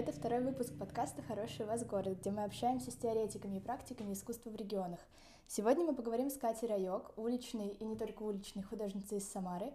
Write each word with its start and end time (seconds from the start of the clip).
Это 0.00 0.12
второй 0.12 0.40
выпуск 0.40 0.72
подкаста 0.78 1.20
«Хороший 1.20 1.66
у 1.66 1.68
вас 1.68 1.84
город», 1.84 2.20
где 2.20 2.30
мы 2.30 2.44
общаемся 2.44 2.90
с 2.90 2.94
теоретиками 2.94 3.58
и 3.58 3.60
практиками 3.60 4.14
искусства 4.14 4.48
в 4.48 4.56
регионах. 4.56 4.98
Сегодня 5.46 5.84
мы 5.84 5.94
поговорим 5.94 6.30
с 6.30 6.38
Катей 6.38 6.68
Райок, 6.68 7.12
уличной 7.18 7.68
и 7.68 7.84
не 7.84 7.96
только 7.98 8.22
уличной 8.22 8.62
художницей 8.62 9.18
из 9.18 9.30
Самары, 9.30 9.74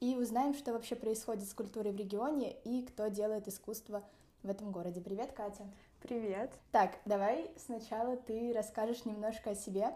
и 0.00 0.16
узнаем, 0.16 0.54
что 0.54 0.72
вообще 0.72 0.96
происходит 0.96 1.48
с 1.48 1.54
культурой 1.54 1.92
в 1.92 1.96
регионе 1.96 2.56
и 2.64 2.82
кто 2.82 3.06
делает 3.06 3.46
искусство 3.46 4.02
в 4.42 4.50
этом 4.50 4.72
городе. 4.72 5.00
Привет, 5.00 5.30
Катя. 5.30 5.62
Привет. 6.02 6.50
Так, 6.72 6.98
давай 7.04 7.48
сначала 7.56 8.16
ты 8.16 8.52
расскажешь 8.52 9.04
немножко 9.04 9.50
о 9.50 9.54
себе. 9.54 9.94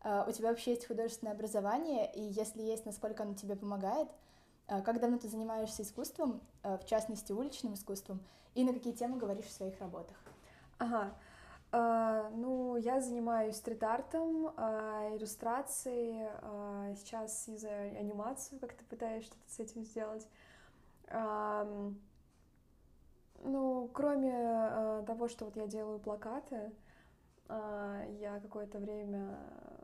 А, 0.00 0.26
у 0.28 0.32
тебя 0.32 0.48
вообще 0.48 0.72
есть 0.72 0.88
художественное 0.88 1.34
образование, 1.34 2.12
и 2.12 2.22
если 2.22 2.60
есть, 2.60 2.86
насколько 2.86 3.22
оно 3.22 3.34
тебе 3.34 3.54
помогает? 3.54 4.08
А, 4.72 4.80
как 4.80 5.00
давно 5.00 5.18
ты 5.18 5.28
занимаешься 5.28 5.82
искусством, 5.82 6.40
а, 6.62 6.78
в 6.78 6.86
частности, 6.86 7.30
уличным 7.30 7.74
искусством, 7.74 8.20
и 8.54 8.64
на 8.64 8.72
какие 8.72 8.94
темы 8.94 9.18
говоришь 9.18 9.44
в 9.44 9.52
своих 9.52 9.78
работах? 9.80 10.16
Ага. 10.78 11.12
Uh, 11.72 12.28
ну, 12.36 12.76
я 12.76 13.00
занимаюсь 13.00 13.56
стрит-артом, 13.56 14.48
иллюстрацией, 15.16 16.28
сейчас 16.96 17.48
из-за 17.48 17.70
анимацию 17.70 18.60
как-то 18.60 18.84
пытаюсь 18.84 19.24
что-то 19.24 19.50
с 19.50 19.58
этим 19.58 19.82
сделать. 19.82 20.28
Ну, 23.44 23.88
кроме 23.94 24.34
э, 24.34 25.04
того, 25.06 25.28
что 25.28 25.46
вот 25.46 25.56
я 25.56 25.66
делаю 25.66 25.98
плакаты, 25.98 26.72
э, 27.48 28.16
я 28.20 28.38
какое-то 28.40 28.78
время 28.78 29.38
э, 29.38 29.81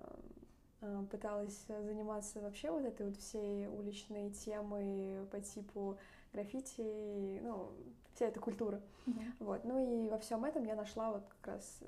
пыталась 1.10 1.64
заниматься 1.66 2.40
вообще 2.40 2.70
вот 2.70 2.84
этой 2.84 3.06
вот 3.06 3.16
всей 3.16 3.66
уличной 3.66 4.30
темой 4.30 5.26
по 5.26 5.40
типу 5.40 5.98
граффити, 6.32 7.40
ну, 7.42 7.72
вся 8.14 8.26
эта 8.26 8.40
культура. 8.40 8.80
Mm-hmm. 9.06 9.32
Вот. 9.40 9.64
Ну 9.64 10.04
и 10.04 10.08
во 10.08 10.18
всем 10.18 10.44
этом 10.44 10.64
я 10.64 10.74
нашла 10.74 11.12
вот 11.12 11.24
как 11.40 11.54
раз 11.54 11.80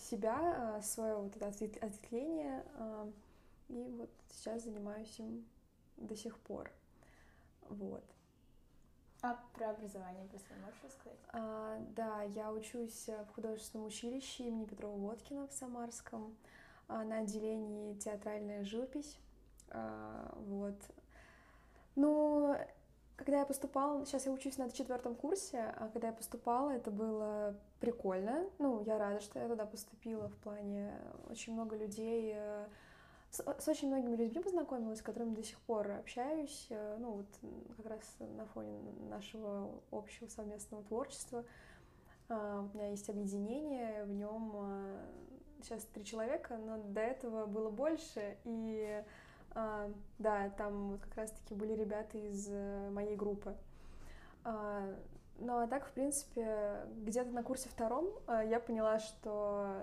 себя, 0.00 0.76
э, 0.78 0.82
свое 0.82 1.16
вот 1.16 1.36
это 1.36 1.46
ответвление, 1.46 2.64
э, 2.74 3.10
и 3.68 3.84
вот 3.98 4.10
сейчас 4.30 4.64
занимаюсь 4.64 5.18
им 5.18 5.46
до 5.96 6.16
сих 6.16 6.38
пор. 6.40 6.70
Вот. 7.68 8.04
А 9.22 9.40
про 9.54 9.70
образование 9.70 10.26
про 10.26 10.38
свое 10.38 10.60
можешь 10.60 10.84
рассказать? 10.84 11.18
А, 11.32 11.78
да, 11.96 12.22
я 12.22 12.52
учусь 12.52 13.08
в 13.08 13.34
художественном 13.34 13.86
училище 13.86 14.44
имени 14.44 14.66
Петрова-Водкина 14.66 15.48
в 15.48 15.52
Самарском 15.52 16.36
на 16.88 17.18
отделении 17.18 17.94
театральная 17.94 18.64
живопись. 18.64 19.18
А, 19.70 20.32
вот. 20.46 20.76
Ну, 21.94 22.56
когда 23.16 23.38
я 23.40 23.46
поступала, 23.46 24.04
сейчас 24.04 24.26
я 24.26 24.32
учусь 24.32 24.58
на 24.58 24.70
четвертом 24.70 25.14
курсе, 25.14 25.74
а 25.76 25.88
когда 25.88 26.08
я 26.08 26.12
поступала, 26.12 26.70
это 26.70 26.90
было 26.90 27.56
прикольно. 27.80 28.48
Ну, 28.58 28.82
я 28.84 28.98
рада, 28.98 29.20
что 29.20 29.38
я 29.38 29.48
туда 29.48 29.64
поступила 29.64 30.28
в 30.28 30.36
плане 30.36 30.92
очень 31.30 31.54
много 31.54 31.76
людей 31.76 32.34
э, 32.36 32.66
с, 33.30 33.42
с 33.58 33.68
очень 33.68 33.88
многими 33.88 34.16
людьми 34.16 34.42
познакомилась, 34.42 34.98
с 34.98 35.02
которыми 35.02 35.34
до 35.34 35.42
сих 35.42 35.58
пор 35.60 35.90
общаюсь, 35.92 36.66
э, 36.70 36.96
ну 36.98 37.12
вот 37.12 37.26
как 37.76 37.86
раз 37.86 38.16
на 38.20 38.46
фоне 38.46 38.78
нашего 39.08 39.70
общего 39.90 40.28
совместного 40.28 40.82
творчества. 40.84 41.44
А, 42.28 42.60
у 42.60 42.76
меня 42.76 42.90
есть 42.90 43.08
объединение, 43.08 44.04
в 44.04 44.10
нем 44.10 44.52
а, 44.54 45.06
сейчас 45.62 45.84
три 45.94 46.04
человека, 46.04 46.56
но 46.56 46.78
до 46.78 47.00
этого 47.00 47.46
было 47.46 47.70
больше, 47.70 48.36
и 48.44 49.02
а, 49.50 49.90
да, 50.18 50.50
там 50.50 50.92
вот 50.92 51.00
как 51.00 51.16
раз-таки 51.16 51.54
были 51.54 51.72
ребята 51.72 52.18
из 52.18 52.48
э, 52.50 52.90
моей 52.90 53.16
группы. 53.16 53.54
Ну 55.38 55.58
а 55.58 55.66
так, 55.66 55.86
в 55.86 55.90
принципе, 55.90 56.86
где-то 56.98 57.30
на 57.30 57.42
курсе 57.42 57.68
втором 57.68 58.08
я 58.28 58.60
поняла, 58.60 59.00
что 59.00 59.82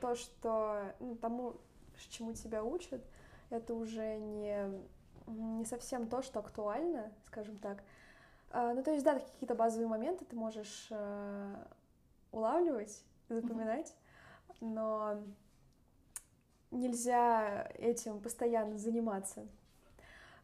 то, 0.00 0.14
что 0.14 0.94
ну, 1.00 1.14
тому, 1.16 1.56
чему 2.10 2.32
тебя 2.32 2.62
учат, 2.64 3.02
это 3.50 3.74
уже 3.74 4.18
не, 4.18 4.82
не 5.26 5.64
совсем 5.64 6.08
то, 6.08 6.22
что 6.22 6.40
актуально, 6.40 7.12
скажем 7.26 7.58
так. 7.58 7.82
А, 8.50 8.74
ну, 8.74 8.82
то 8.82 8.92
есть, 8.92 9.04
да, 9.04 9.18
какие-то 9.18 9.54
базовые 9.54 9.88
моменты 9.88 10.24
ты 10.24 10.36
можешь 10.36 10.88
э, 10.90 11.54
улавливать, 12.32 13.02
запоминать, 13.28 13.94
но 14.60 15.22
нельзя 16.70 17.68
этим 17.74 18.20
постоянно 18.20 18.78
заниматься. 18.78 19.46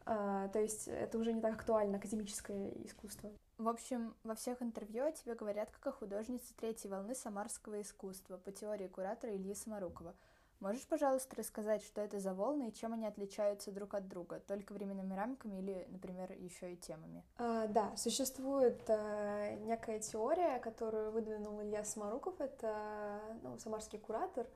Uh, 0.04 0.50
то 0.52 0.58
есть 0.58 0.88
это 0.88 1.18
уже 1.18 1.34
не 1.34 1.42
так 1.42 1.52
актуально, 1.52 1.98
академическое 1.98 2.70
искусство. 2.86 3.30
В 3.58 3.68
общем, 3.68 4.14
во 4.22 4.34
всех 4.34 4.62
интервью 4.62 5.04
о 5.04 5.12
тебе 5.12 5.34
говорят 5.34 5.70
как 5.70 5.86
о 5.88 5.92
художнице 5.92 6.54
третьей 6.54 6.88
волны 6.88 7.14
самарского 7.14 7.82
искусства 7.82 8.38
по 8.38 8.50
теории 8.50 8.86
куратора 8.86 9.36
Ильи 9.36 9.54
Самарукова. 9.54 10.14
Можешь, 10.60 10.84
пожалуйста, 10.88 11.36
рассказать, 11.36 11.84
что 11.84 12.00
это 12.00 12.18
за 12.18 12.34
волны 12.34 12.68
и 12.68 12.72
чем 12.72 12.92
они 12.92 13.06
отличаются 13.06 13.70
друг 13.70 13.94
от 13.94 14.08
друга? 14.08 14.42
Только 14.48 14.72
временными 14.72 15.14
рамками 15.14 15.58
или, 15.58 15.86
например, 15.88 16.32
еще 16.32 16.72
и 16.72 16.76
темами? 16.76 17.22
А, 17.36 17.68
да, 17.68 17.96
существует 17.96 18.82
а, 18.88 19.54
некая 19.54 20.00
теория, 20.00 20.58
которую 20.58 21.12
выдвинул 21.12 21.62
Илья 21.62 21.84
Самаруков, 21.84 22.40
это 22.40 23.20
ну, 23.42 23.56
самарский 23.58 24.00
куратор. 24.00 24.48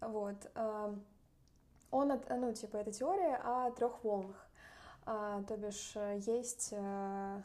Вот. 0.00 0.50
А, 0.56 0.92
он, 1.92 2.10
от, 2.10 2.28
ну, 2.30 2.52
типа, 2.52 2.78
это 2.78 2.90
теория 2.90 3.36
о 3.36 3.70
трех 3.70 4.02
волнах. 4.02 4.44
А, 5.06 5.44
то 5.44 5.56
бишь, 5.56 5.94
есть, 6.16 6.74
а, 6.76 7.44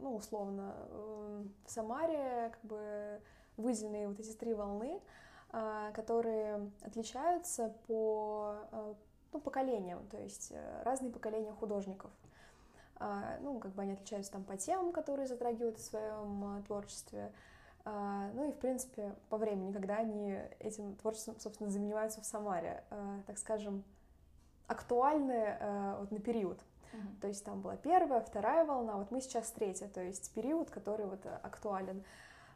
ну, 0.00 0.16
условно, 0.16 0.74
в 0.90 1.70
Самаре 1.70 2.50
как 2.50 2.64
бы 2.64 3.20
выделены 3.56 4.08
вот 4.08 4.18
эти 4.18 4.32
три 4.32 4.54
волны— 4.54 5.00
которые 5.94 6.70
отличаются 6.82 7.74
по 7.86 8.54
а, 8.70 8.94
ну, 9.32 9.40
поколениям, 9.40 10.06
то 10.08 10.18
есть 10.18 10.52
э, 10.52 10.82
разные 10.84 11.10
поколения 11.10 11.52
художников. 11.52 12.10
А, 12.96 13.38
ну, 13.40 13.58
как 13.58 13.72
бы 13.72 13.82
они 13.82 13.92
отличаются 13.92 14.32
там 14.32 14.44
по 14.44 14.56
темам, 14.56 14.92
которые 14.92 15.26
затрагивают 15.26 15.78
в 15.78 15.84
своем 15.84 16.62
творчестве, 16.66 17.32
ну 17.82 18.46
и, 18.46 18.52
в 18.52 18.58
принципе, 18.58 19.14
по 19.30 19.38
времени, 19.38 19.72
когда 19.72 19.96
они 19.96 20.38
этим 20.58 20.96
творчеством, 20.96 21.40
собственно, 21.40 21.70
занимаются 21.70 22.20
в 22.20 22.26
Самаре, 22.26 22.84
так 23.26 23.38
скажем, 23.38 23.84
актуальны 24.66 25.56
вот 25.98 26.10
на 26.10 26.20
период. 26.20 26.60
Uh-huh. 26.92 27.20
То 27.22 27.28
есть 27.28 27.42
там 27.42 27.62
была 27.62 27.76
первая, 27.76 28.20
вторая 28.20 28.66
волна, 28.66 28.98
вот 28.98 29.10
мы 29.10 29.22
сейчас 29.22 29.50
третья, 29.52 29.88
то 29.88 30.02
есть 30.02 30.30
период, 30.34 30.68
который 30.68 31.06
вот 31.06 31.24
актуален. 31.24 32.00
А, 32.00 32.04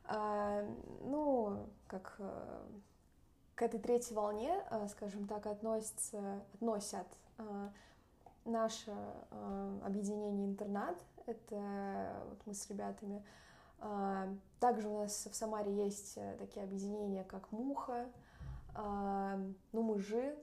ну, 0.07 1.67
как 1.87 2.17
э, 2.19 2.67
к 3.55 3.63
этой 3.63 3.81
третьей 3.81 4.15
волне, 4.15 4.63
э, 4.71 4.89
скажем 4.89 5.27
так, 5.27 5.47
относятся, 5.47 6.43
относят 6.55 7.07
э, 7.39 7.69
наше 8.45 8.95
объединение 9.83 10.47
«Интернат». 10.47 11.03
Это 11.27 12.27
вот 12.29 12.39
мы 12.45 12.53
с 12.53 12.69
ребятами. 12.69 13.25
Также 14.61 14.89
у 14.89 14.99
нас 14.99 15.27
в 15.31 15.35
Самаре 15.35 15.73
есть 15.73 16.19
такие 16.39 16.65
объединения, 16.65 17.25
как 17.25 17.51
«Муха», 17.53 18.07
«Ну, 18.77 19.83
мужи». 19.83 20.37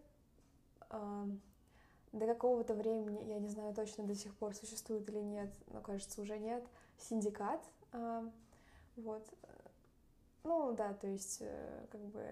До 0.90 2.26
какого-то 2.26 2.74
времени, 2.74 3.24
я 3.30 3.38
не 3.38 3.50
знаю 3.50 3.76
точно, 3.76 4.04
до 4.06 4.16
сих 4.16 4.36
пор 4.36 4.56
существует 4.56 5.08
или 5.10 5.20
нет, 5.20 5.54
но, 5.68 5.82
кажется, 5.82 6.20
уже 6.22 6.40
нет, 6.40 6.66
«Синдикат». 6.98 7.62
Вот. 8.96 9.24
Ну 10.44 10.74
да, 10.76 10.94
то 10.94 11.08
есть 11.08 11.38
э, 11.42 11.86
как 11.92 12.02
бы, 12.02 12.26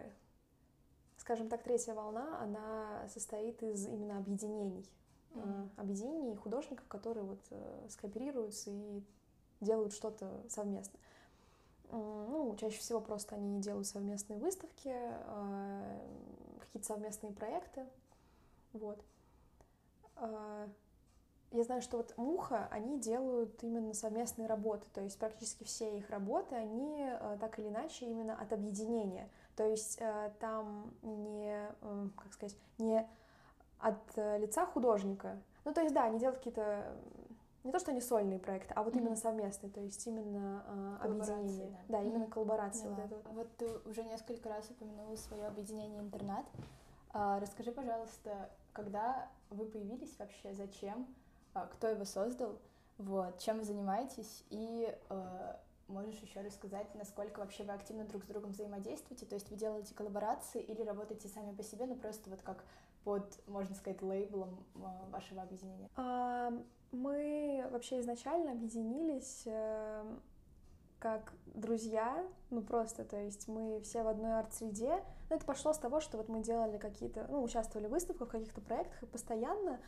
скажем 1.17 1.47
так, 1.47 1.63
третья 1.63 1.93
волна, 1.93 2.41
она 2.41 3.07
состоит 3.07 3.61
из 3.61 3.85
именно 3.87 4.17
объединений. 4.17 4.85
Mm-hmm. 5.31 5.69
Объединений 5.77 6.35
художников, 6.35 6.87
которые 6.87 7.23
вот 7.23 7.39
э, 7.51 7.87
скооперируются 7.89 8.71
и 8.71 9.03
делают 9.61 9.93
что-то 9.93 10.43
совместно. 10.49 10.99
Ну, 11.91 12.55
чаще 12.59 12.77
всего 12.77 13.01
просто 13.01 13.35
они 13.35 13.61
делают 13.61 13.87
совместные 13.87 14.37
выставки, 14.37 14.95
какие-то 16.59 16.85
совместные 16.85 17.33
проекты. 17.33 17.83
Вот. 18.73 19.03
Я 21.51 21.63
знаю, 21.63 21.81
что 21.81 21.97
вот 21.97 22.15
Муха, 22.17 22.67
они 22.69 22.99
делают 22.99 23.63
именно 23.63 23.93
совместные 23.93 24.47
работы, 24.47 24.85
то 24.93 25.01
есть 25.01 25.17
практически 25.17 25.63
все 25.63 25.97
их 25.97 26.09
работы, 26.09 26.55
они 26.55 27.07
э, 27.09 27.37
так 27.39 27.57
или 27.57 27.69
иначе 27.69 28.05
именно 28.05 28.39
от 28.39 28.53
объединения, 28.53 29.29
то 29.55 29.65
есть 29.65 29.97
э, 29.99 30.31
там 30.39 30.93
не, 31.01 31.67
э, 31.81 32.07
как 32.15 32.33
сказать, 32.33 32.55
не 32.77 33.07
от 33.79 33.97
лица 34.15 34.65
художника, 34.67 35.41
ну 35.65 35.73
то 35.73 35.81
есть 35.81 35.95
да, 35.95 36.03
они 36.03 36.19
делают 36.19 36.37
какие-то 36.37 36.95
не 37.63 37.71
то, 37.71 37.79
что 37.79 37.91
они 37.91 38.01
сольные 38.01 38.39
проекты, 38.39 38.73
а 38.73 38.83
вот 38.83 38.93
mm-hmm. 38.93 38.99
именно 38.99 39.15
совместные, 39.15 39.71
то 39.71 39.81
есть 39.81 40.05
именно 40.07 40.63
э, 40.65 41.05
объединение. 41.05 41.83
Да, 41.87 41.97
да 41.97 42.03
именно 42.03 42.23
mm-hmm. 42.23 42.29
коллаборация. 42.29 42.89
Вот, 42.89 43.05
это. 43.05 43.29
вот 43.29 43.57
ты 43.57 43.69
уже 43.85 44.03
несколько 44.03 44.49
раз 44.49 44.69
упомянула 44.69 45.15
свое 45.15 45.45
объединение 45.47 45.99
интернат. 46.01 46.45
А, 47.11 47.39
расскажи, 47.39 47.71
пожалуйста, 47.71 48.49
когда 48.71 49.27
вы 49.49 49.65
появились 49.65 50.17
вообще, 50.19 50.53
зачем? 50.53 51.07
А, 51.53 51.67
кто 51.67 51.87
его 51.87 52.05
создал, 52.05 52.59
вот, 52.97 53.39
чем 53.39 53.59
вы 53.59 53.63
занимаетесь, 53.63 54.43
и, 54.49 54.95
э, 55.09 55.55
можешь 55.87 56.19
еще 56.19 56.41
рассказать, 56.41 56.87
насколько 56.95 57.39
вообще 57.39 57.63
вы 57.63 57.73
активно 57.73 58.03
друг 58.05 58.23
с 58.23 58.27
другом 58.27 58.51
взаимодействуете? 58.51 59.25
То 59.25 59.35
есть 59.35 59.49
вы 59.49 59.55
делаете 59.57 59.93
коллаборации 59.93 60.61
или 60.61 60.81
работаете 60.81 61.27
сами 61.27 61.55
по 61.55 61.63
себе, 61.63 61.85
ну 61.85 61.95
просто 61.95 62.29
вот 62.29 62.41
как 62.41 62.63
под, 63.03 63.47
можно 63.47 63.75
сказать, 63.75 64.01
лейблом 64.01 64.63
а, 64.75 65.07
вашего 65.11 65.41
объединения? 65.41 65.89
А, 65.95 66.51
мы 66.91 67.67
вообще 67.71 67.99
изначально 68.01 68.51
объединились 68.51 69.43
э, 69.45 70.17
как 70.99 71.33
друзья, 71.45 72.25
ну 72.49 72.61
просто, 72.61 73.05
то 73.05 73.17
есть 73.17 73.47
мы 73.47 73.79
все 73.81 74.03
в 74.03 74.07
одной 74.07 74.39
арт-среде. 74.39 75.03
Но 75.29 75.35
это 75.35 75.45
пошло 75.45 75.73
с 75.73 75.77
того, 75.77 75.99
что 76.01 76.17
вот 76.17 76.29
мы 76.29 76.41
делали 76.41 76.77
какие-то, 76.77 77.25
ну, 77.29 77.43
участвовали 77.43 77.87
в 77.87 77.91
выставках, 77.91 78.27
в 78.27 78.31
каких-то 78.31 78.61
проектах, 78.61 79.03
и 79.03 79.05
постоянно, 79.05 79.79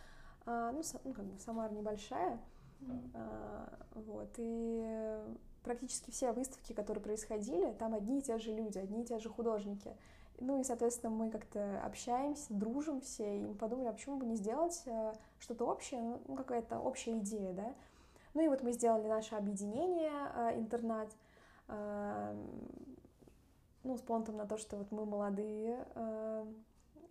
а, 0.46 0.72
ну, 0.72 0.82
ну, 1.04 1.14
как 1.14 1.26
бы 1.26 1.40
Самара 1.40 1.72
небольшая, 1.72 2.40
mm-hmm. 2.82 3.12
а, 3.14 3.80
вот, 3.96 4.30
и 4.38 5.20
практически 5.64 6.12
все 6.12 6.32
выставки, 6.32 6.74
которые 6.74 7.04
происходили, 7.04 7.72
там 7.74 7.94
одни 7.94 8.20
и 8.20 8.22
те 8.22 8.38
же 8.38 8.54
люди, 8.54 8.78
одни 8.78 9.04
и 9.04 9.06
те 9.06 9.20
же 9.20 9.30
художники. 9.30 9.96
Ну 10.40 10.60
и, 10.60 10.64
соответственно, 10.64 11.12
мы 11.12 11.30
как-то 11.30 11.82
общаемся, 11.86 12.52
дружим 12.52 13.02
все, 13.02 13.38
и 13.38 13.46
мы 13.46 13.54
подумали, 13.54 13.90
а 13.90 13.94
почему 13.94 14.18
бы 14.18 14.26
не 14.26 14.36
сделать 14.36 14.82
э, 14.88 15.14
что-то 15.40 15.66
общее, 15.66 16.02
ну, 16.28 16.36
какая-то 16.36 16.80
общая 16.80 17.20
идея, 17.20 17.54
да. 17.54 17.76
Ну 18.34 18.42
и 18.42 18.48
вот 18.48 18.64
мы 18.64 18.72
сделали 18.72 19.08
наше 19.08 19.36
объединение 19.36 20.12
э, 20.36 20.58
«Интернат», 20.58 21.16
э, 21.68 22.36
ну, 23.84 23.98
с 23.98 24.02
понтом 24.02 24.38
на 24.38 24.48
то, 24.48 24.58
что 24.58 24.78
вот 24.78 24.92
мы 24.92 25.06
молодые, 25.06 25.86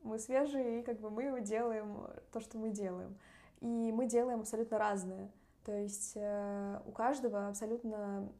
мы 0.02 0.18
свежие, 0.18 0.80
и 0.80 0.82
как 0.82 1.00
бы 1.00 1.10
мы 1.10 1.40
делаем 1.40 2.06
то, 2.32 2.40
что 2.40 2.58
мы 2.58 2.70
делаем. 2.70 3.18
И 3.60 3.92
мы 3.92 4.06
делаем 4.06 4.40
абсолютно 4.40 4.78
разное. 4.78 5.30
То 5.64 5.72
есть 5.72 6.16
у 6.16 6.92
каждого 6.92 7.48
абсолютно 7.48 8.32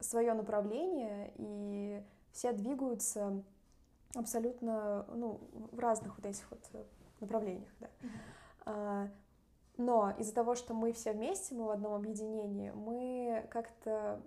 свое 0.00 0.34
направление, 0.34 1.32
и 1.36 2.02
все 2.32 2.52
двигаются 2.52 3.42
абсолютно 4.14 5.06
ну, 5.14 5.40
в 5.52 5.78
разных 5.78 6.16
вот 6.16 6.26
этих 6.26 6.50
вот 6.50 6.60
э, 6.72 6.84
направлениях, 7.20 7.70
да. 7.78 7.88
Mm-hmm. 8.66 9.08
Но 9.76 10.10
из-за 10.18 10.34
того, 10.34 10.54
что 10.54 10.74
мы 10.74 10.92
все 10.92 11.12
вместе, 11.12 11.54
мы 11.54 11.64
в 11.64 11.70
одном 11.70 11.94
объединении, 11.94 12.70
мы 12.70 13.46
как-то 13.50 14.20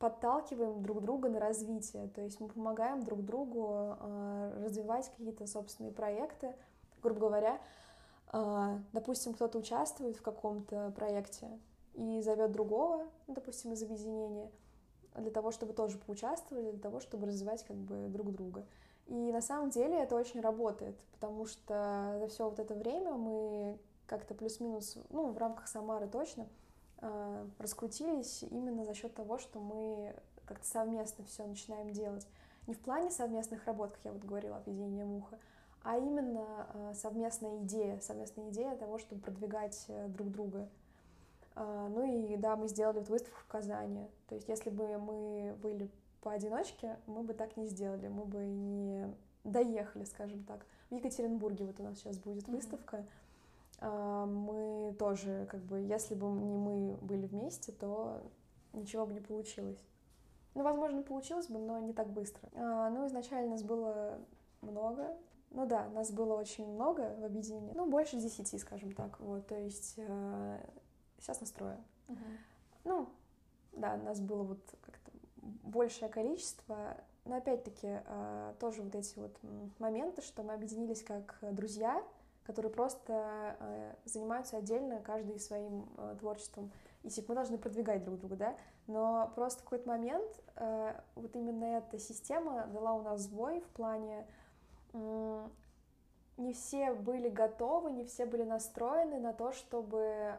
подталкиваем 0.00 0.82
друг 0.82 1.02
друга 1.02 1.28
на 1.28 1.38
развитие, 1.38 2.08
то 2.08 2.22
есть 2.22 2.40
мы 2.40 2.48
помогаем 2.48 3.04
друг 3.04 3.22
другу 3.22 3.96
э, 4.00 4.62
развивать 4.64 5.10
какие-то 5.10 5.46
собственные 5.46 5.92
проекты, 5.92 6.54
грубо 7.02 7.20
говоря, 7.20 7.60
э, 8.32 8.78
допустим, 8.92 9.34
кто-то 9.34 9.58
участвует 9.58 10.16
в 10.16 10.22
каком-то 10.22 10.90
проекте 10.96 11.46
и 11.92 12.22
зовет 12.22 12.50
другого, 12.50 13.06
допустим, 13.28 13.72
из 13.72 13.82
объединения, 13.82 14.50
для 15.16 15.30
того, 15.30 15.50
чтобы 15.50 15.74
тоже 15.74 15.98
поучаствовали, 15.98 16.70
для 16.70 16.80
того, 16.80 17.00
чтобы 17.00 17.26
развивать 17.26 17.62
как 17.64 17.76
бы 17.76 18.08
друг 18.08 18.32
друга. 18.32 18.64
И 19.06 19.32
на 19.32 19.42
самом 19.42 19.68
деле 19.68 19.98
это 19.98 20.16
очень 20.16 20.40
работает, 20.40 20.96
потому 21.12 21.44
что 21.44 22.16
за 22.20 22.26
все 22.28 22.48
вот 22.48 22.58
это 22.58 22.74
время 22.74 23.12
мы 23.12 23.78
как-то 24.06 24.34
плюс-минус, 24.34 24.96
ну, 25.10 25.30
в 25.30 25.36
рамках 25.36 25.68
Самары 25.68 26.08
точно, 26.08 26.48
раскрутились 27.58 28.42
именно 28.50 28.84
за 28.84 28.94
счет 28.94 29.14
того, 29.14 29.38
что 29.38 29.58
мы 29.60 30.14
как-то 30.44 30.66
совместно 30.66 31.24
все 31.24 31.46
начинаем 31.46 31.92
делать. 31.92 32.26
Не 32.66 32.74
в 32.74 32.80
плане 32.80 33.10
совместных 33.10 33.64
работ, 33.66 33.92
как 33.92 34.00
я 34.04 34.12
вот 34.12 34.24
говорила, 34.24 34.56
объединение 34.56 35.04
муха, 35.04 35.38
а 35.82 35.96
именно 35.96 36.66
э, 36.74 36.92
совместная 36.94 37.58
идея, 37.62 38.00
совместная 38.00 38.50
идея 38.50 38.76
того, 38.76 38.98
чтобы 38.98 39.22
продвигать 39.22 39.86
э, 39.88 40.08
друг 40.08 40.30
друга. 40.30 40.68
Э, 41.56 41.88
ну 41.90 42.04
и 42.04 42.36
да, 42.36 42.56
мы 42.56 42.68
сделали 42.68 42.98
вот 42.98 43.08
выставку 43.08 43.40
в 43.40 43.46
Казани. 43.46 44.06
То 44.28 44.34
есть 44.34 44.48
если 44.48 44.70
бы 44.70 44.98
мы 44.98 45.56
были 45.62 45.88
поодиночке 46.20 46.98
мы 47.06 47.22
бы 47.22 47.32
так 47.32 47.56
не 47.56 47.66
сделали, 47.66 48.08
мы 48.08 48.24
бы 48.24 48.44
не 48.44 49.06
доехали, 49.44 50.04
скажем 50.04 50.44
так. 50.44 50.66
В 50.90 50.94
Екатеринбурге 50.94 51.64
вот 51.64 51.80
у 51.80 51.82
нас 51.82 51.98
сейчас 51.98 52.18
будет 52.18 52.44
mm-hmm. 52.44 52.56
выставка. 52.56 53.06
А, 53.80 54.26
мы 54.26 54.94
тоже, 54.94 55.46
как 55.50 55.60
бы, 55.62 55.80
если 55.80 56.14
бы 56.14 56.26
не 56.26 56.56
мы 56.56 56.96
были 56.98 57.26
вместе, 57.26 57.72
то 57.72 58.22
ничего 58.72 59.06
бы 59.06 59.14
не 59.14 59.20
получилось. 59.20 59.82
Ну, 60.54 60.62
возможно, 60.62 61.02
получилось 61.02 61.48
бы, 61.48 61.58
но 61.58 61.78
не 61.80 61.92
так 61.92 62.10
быстро. 62.10 62.48
А, 62.54 62.90
ну, 62.90 63.06
изначально 63.06 63.52
нас 63.52 63.62
было 63.62 64.18
много. 64.60 65.16
Ну 65.50 65.66
да, 65.66 65.88
нас 65.88 66.12
было 66.12 66.34
очень 66.34 66.66
много 66.66 67.16
в 67.18 67.24
объединении. 67.24 67.72
Ну, 67.74 67.86
больше 67.86 68.16
десяти, 68.16 68.58
скажем 68.58 68.92
так. 68.92 69.18
Вот, 69.18 69.46
то 69.48 69.56
есть 69.56 69.94
э, 69.96 70.60
сейчас 71.18 71.40
настроя. 71.40 71.80
Uh-huh. 72.06 72.36
Ну, 72.84 73.08
да, 73.72 73.96
нас 73.96 74.20
было 74.20 74.44
вот 74.44 74.60
большее 75.64 76.08
количество. 76.08 76.96
Но 77.24 77.36
опять-таки 77.36 78.00
а, 78.06 78.54
тоже 78.60 78.82
вот 78.82 78.94
эти 78.94 79.18
вот 79.18 79.36
моменты, 79.78 80.22
что 80.22 80.42
мы 80.42 80.54
объединились 80.54 81.02
как 81.02 81.38
друзья, 81.52 82.02
которые 82.44 82.72
просто 82.72 83.12
а, 83.12 83.96
занимаются 84.04 84.56
отдельно, 84.56 85.00
каждый 85.00 85.38
своим 85.38 85.88
а, 85.96 86.16
творчеством. 86.16 86.72
И 87.02 87.08
типа 87.08 87.30
мы 87.30 87.34
должны 87.36 87.58
продвигать 87.58 88.04
друг 88.04 88.18
друга, 88.18 88.36
да. 88.36 88.56
Но 88.86 89.32
просто 89.34 89.60
в 89.60 89.64
какой-то 89.64 89.88
момент 89.88 90.42
вот 91.14 91.34
именно 91.34 91.64
эта 91.78 91.98
система 91.98 92.66
дала 92.66 92.92
у 92.92 93.02
нас 93.02 93.22
сбой 93.22 93.60
в 93.60 93.68
плане 93.68 94.26
не 96.36 96.52
все 96.52 96.92
были 96.92 97.30
готовы, 97.30 97.92
не 97.92 98.04
все 98.04 98.26
были 98.26 98.42
настроены 98.42 99.18
на 99.18 99.32
то, 99.32 99.52
чтобы 99.52 100.36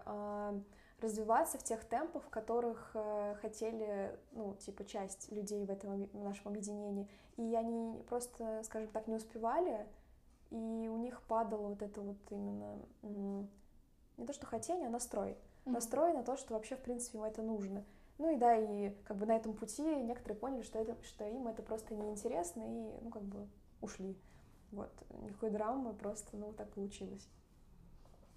развиваться 1.01 1.57
в 1.57 1.63
тех 1.63 1.83
темпах, 1.83 2.23
в 2.23 2.29
которых 2.29 2.91
э, 2.93 3.35
хотели, 3.41 4.17
ну, 4.31 4.55
типа, 4.55 4.85
часть 4.85 5.31
людей 5.31 5.65
в 5.65 5.71
этом 5.71 6.05
в 6.05 6.23
нашем 6.23 6.47
объединении. 6.47 7.09
И 7.37 7.55
они 7.55 8.01
просто, 8.07 8.61
скажем 8.63 8.89
так, 8.89 9.07
не 9.07 9.15
успевали, 9.15 9.87
и 10.51 10.89
у 10.89 10.97
них 10.97 11.21
падало 11.23 11.69
вот 11.69 11.81
это 11.81 12.01
вот 12.01 12.17
именно 12.29 12.79
не 13.01 14.25
то, 14.25 14.33
что 14.33 14.45
хотение, 14.45 14.87
а 14.87 14.91
настрой. 14.91 15.31
Mm-hmm. 15.31 15.71
Настрой 15.71 16.13
на 16.13 16.23
то, 16.23 16.37
что 16.37 16.53
вообще, 16.53 16.75
в 16.75 16.81
принципе, 16.81 17.17
им 17.17 17.23
это 17.23 17.41
нужно. 17.41 17.83
Ну 18.17 18.35
и 18.35 18.37
да, 18.37 18.55
и 18.55 18.91
как 19.05 19.17
бы 19.17 19.25
на 19.25 19.35
этом 19.35 19.53
пути 19.53 19.81
некоторые 19.81 20.37
поняли, 20.37 20.61
что, 20.61 20.77
это, 20.77 20.95
что 21.03 21.25
им 21.25 21.47
это 21.47 21.63
просто 21.63 21.95
неинтересно, 21.95 22.61
и, 22.61 22.99
ну, 23.01 23.09
как 23.09 23.23
бы 23.23 23.47
ушли. 23.81 24.15
Вот, 24.71 24.91
никакой 25.23 25.49
драмы, 25.49 25.93
просто, 25.93 26.37
ну, 26.37 26.53
так 26.53 26.69
получилось. 26.71 27.27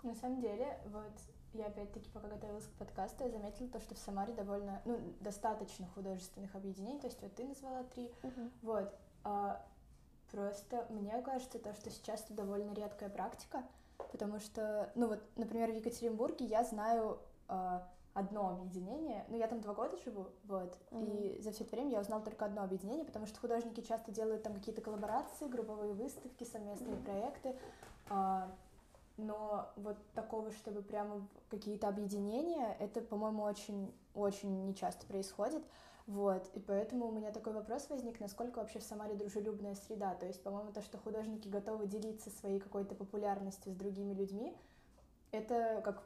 На 0.03 0.15
самом 0.15 0.41
деле, 0.41 0.79
вот 0.87 1.12
я 1.53 1.67
опять-таки, 1.67 2.09
пока 2.11 2.29
готовилась 2.29 2.67
к 2.67 2.73
подкасту, 2.73 3.25
я 3.25 3.31
заметила 3.31 3.69
то, 3.69 3.81
что 3.81 3.95
в 3.95 3.99
Самаре 3.99 4.33
довольно, 4.33 4.81
ну, 4.85 4.99
достаточно 5.21 5.87
художественных 5.88 6.55
объединений, 6.55 7.00
то 7.00 7.07
есть 7.07 7.21
вот 7.21 7.35
ты 7.35 7.45
назвала 7.45 7.85
три, 7.85 8.11
uh-huh. 8.23 8.50
вот. 8.62 8.95
А, 9.23 9.65
просто 10.31 10.87
мне 10.90 11.21
кажется 11.23 11.59
то, 11.59 11.73
что 11.75 11.90
сейчас 11.90 12.25
это 12.25 12.35
довольно 12.35 12.73
редкая 12.73 13.09
практика, 13.09 13.62
потому 14.12 14.40
что, 14.40 14.90
ну 14.95 15.09
вот, 15.09 15.21
например, 15.37 15.71
в 15.73 15.76
Екатеринбурге 15.76 16.45
я 16.47 16.64
знаю 16.64 17.19
а, 17.49 17.88
одно 18.14 18.50
объединение, 18.50 19.25
ну 19.28 19.37
я 19.37 19.49
там 19.49 19.61
два 19.61 19.75
года 19.75 19.97
живу, 20.04 20.28
вот, 20.45 20.78
uh-huh. 20.90 21.37
и 21.38 21.43
за 21.43 21.52
все 21.52 21.64
это 21.64 21.75
время 21.75 21.93
я 21.93 22.00
узнала 22.00 22.23
только 22.23 22.45
одно 22.45 22.62
объединение, 22.62 23.04
потому 23.04 23.26
что 23.26 23.40
художники 23.40 23.81
часто 23.81 24.12
делают 24.12 24.43
там 24.43 24.54
какие-то 24.54 24.81
коллаборации, 24.83 25.47
групповые 25.47 25.95
выставки, 25.95 26.45
совместные 26.45 26.97
uh-huh. 26.97 27.04
проекты, 27.04 27.57
а, 28.09 28.50
но 29.16 29.69
вот 29.76 29.97
такого, 30.14 30.50
чтобы 30.52 30.83
прямо 30.83 31.26
какие-то 31.49 31.88
объединения, 31.88 32.76
это, 32.81 33.00
по-моему, 33.00 33.43
очень, 33.43 33.93
очень 34.14 34.66
нечасто 34.66 35.07
происходит. 35.07 35.62
Вот, 36.07 36.51
и 36.55 36.61
поэтому 36.61 37.09
у 37.09 37.13
меня 37.13 37.33
такой 37.33 37.55
вопрос 37.55 37.89
возник, 37.89 38.21
насколько 38.21 38.59
вообще 38.59 38.79
в 38.79 38.83
Самаре 38.83 39.15
дружелюбная 39.15 39.75
среда. 39.75 40.15
То 40.15 40.27
есть, 40.27 40.43
по-моему, 40.43 40.71
то, 40.71 40.83
что 40.83 40.99
художники 40.99 41.49
готовы 41.49 41.87
делиться 41.87 42.29
своей 42.29 42.61
какой-то 42.61 42.95
популярностью 42.95 43.73
с 43.73 43.77
другими 43.77 44.13
людьми, 44.13 44.55
это 45.31 45.81
как 45.83 46.05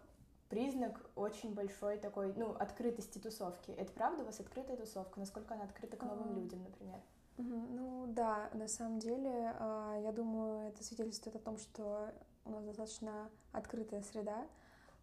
признак 0.48 1.10
очень 1.16 1.52
большой 1.52 1.98
такой, 1.98 2.32
ну, 2.34 2.52
открытости 2.52 3.18
тусовки. 3.18 3.72
Это 3.72 3.92
правда 3.92 4.22
у 4.22 4.26
вас 4.26 4.38
открытая 4.38 4.76
тусовка? 4.76 5.18
Насколько 5.18 5.54
она 5.54 5.64
открыта 5.64 5.96
к 5.96 6.02
новым 6.02 6.34
людям, 6.34 6.62
например? 6.62 7.00
Ну 7.36 8.06
да, 8.08 8.50
на 8.52 8.66
самом 8.68 8.98
деле, 8.98 9.54
а, 9.58 9.96
я 10.00 10.12
думаю, 10.12 10.68
это 10.68 10.82
свидетельствует 10.82 11.36
о 11.36 11.40
том, 11.40 11.56
что 11.58 12.12
у 12.44 12.50
нас 12.50 12.64
достаточно 12.64 13.30
открытая 13.52 14.02
среда. 14.02 14.46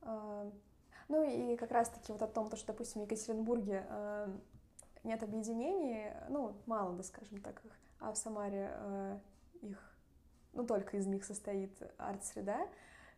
А, 0.01 0.51
ну 1.07 1.23
и 1.23 1.55
как 1.55 1.71
раз-таки 1.71 2.11
вот 2.11 2.21
о 2.21 2.27
том, 2.27 2.49
что, 2.55 2.67
допустим, 2.67 3.01
в 3.01 3.05
Екатеринбурге 3.05 3.85
а, 3.89 4.35
нет 5.05 5.23
объединений, 5.23 6.11
ну, 6.29 6.55
мало, 6.65 6.93
да, 6.93 7.03
скажем 7.03 7.39
так, 7.41 7.63
их, 7.63 7.71
а 7.99 8.11
в 8.11 8.17
Самаре 8.17 8.71
а, 8.73 9.19
их, 9.61 9.79
ну, 10.53 10.65
только 10.65 10.97
из 10.97 11.07
них 11.07 11.23
состоит 11.23 11.71
арт-среда, 11.97 12.67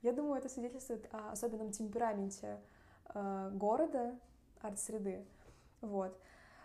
я 0.01 0.13
думаю, 0.13 0.36
это 0.36 0.50
свидетельствует 0.50 1.08
о 1.12 1.32
особенном 1.32 1.72
темпераменте 1.72 2.60
города, 3.13 4.15
арт-среды, 4.62 5.25
вот. 5.82 6.15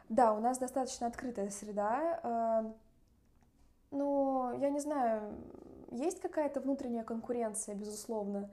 Да, 0.08 0.34
у 0.34 0.40
нас 0.40 0.58
достаточно 0.58 1.06
открытая 1.06 1.48
среда, 1.48 2.74
но 3.90 4.52
я 4.58 4.68
не 4.68 4.80
знаю, 4.80 5.34
есть 5.92 6.20
какая-то 6.20 6.60
внутренняя 6.60 7.04
конкуренция, 7.04 7.74
безусловно, 7.74 8.50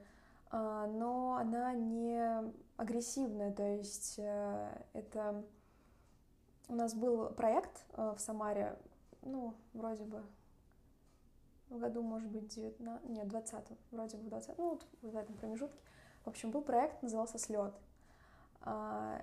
а, 0.50 0.86
но 0.86 1.36
она 1.36 1.72
не 1.72 2.52
агрессивная, 2.76 3.52
то 3.52 3.62
есть 3.62 4.16
э, 4.18 4.82
это 4.94 5.44
у 6.70 6.74
нас 6.74 6.94
был 6.94 7.30
проект 7.30 7.84
э, 7.94 8.14
в 8.16 8.20
Самаре, 8.20 8.78
ну, 9.22 9.54
вроде 9.74 10.04
бы 10.04 10.22
в 11.68 11.78
году, 11.78 12.02
может 12.02 12.28
быть, 12.30 12.54
19, 12.54 13.08
нет, 13.08 13.28
20 13.28 13.64
вроде 13.90 14.16
бы 14.16 14.24
в 14.24 14.28
20 14.28 14.58
ну, 14.58 14.70
вот 14.70 14.86
в 15.02 15.16
этом 15.16 15.34
промежутке. 15.36 15.80
В 16.24 16.28
общем, 16.28 16.50
был 16.50 16.62
проект, 16.62 17.02
назывался 17.02 17.38
«Слет». 17.38 17.74
А, 18.62 19.22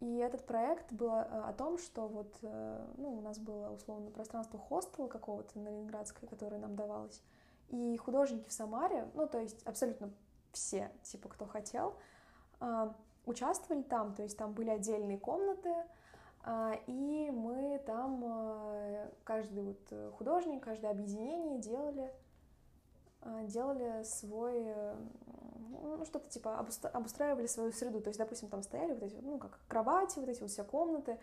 и 0.00 0.16
этот 0.16 0.46
проект 0.46 0.92
был 0.92 1.12
э, 1.12 1.22
о 1.22 1.52
том, 1.52 1.76
что 1.78 2.06
вот, 2.06 2.36
э, 2.42 2.86
ну, 2.96 3.18
у 3.18 3.20
нас 3.20 3.38
было 3.38 3.70
условно 3.70 4.10
пространство 4.10 4.58
хостела 4.58 5.08
какого-то 5.08 5.58
на 5.58 5.68
Ленинградской, 5.68 6.28
которое 6.28 6.58
нам 6.58 6.76
давалось, 6.76 7.22
и 7.68 7.96
художники 7.96 8.48
в 8.48 8.52
Самаре, 8.52 9.08
ну, 9.14 9.26
то 9.26 9.38
есть 9.38 9.62
абсолютно 9.64 10.12
все, 10.52 10.90
типа, 11.02 11.28
кто 11.28 11.46
хотел, 11.46 11.96
а, 12.58 12.94
участвовали 13.26 13.82
там, 13.82 14.14
то 14.14 14.22
есть 14.22 14.36
там 14.36 14.52
были 14.52 14.70
отдельные 14.70 15.18
комнаты, 15.18 15.72
и 16.86 17.30
мы 17.32 17.80
там, 17.86 18.22
а, 18.24 19.10
каждый 19.24 19.62
вот 19.62 20.14
художник, 20.16 20.62
каждое 20.62 20.90
объединение 20.90 21.58
делали, 21.58 22.10
делали 23.44 24.02
свой, 24.04 24.74
ну, 25.82 26.04
что-то 26.06 26.30
типа 26.30 26.58
обустраивали 26.58 27.46
свою 27.46 27.72
среду. 27.72 28.00
То 28.00 28.08
есть, 28.08 28.18
допустим, 28.18 28.48
там 28.48 28.62
стояли 28.62 28.94
вот 28.94 29.02
эти, 29.02 29.16
ну, 29.16 29.38
как 29.38 29.58
кровати, 29.68 30.18
вот 30.18 30.28
эти 30.28 30.40
вот 30.40 30.50
все 30.50 30.64
комнаты, 30.64 31.18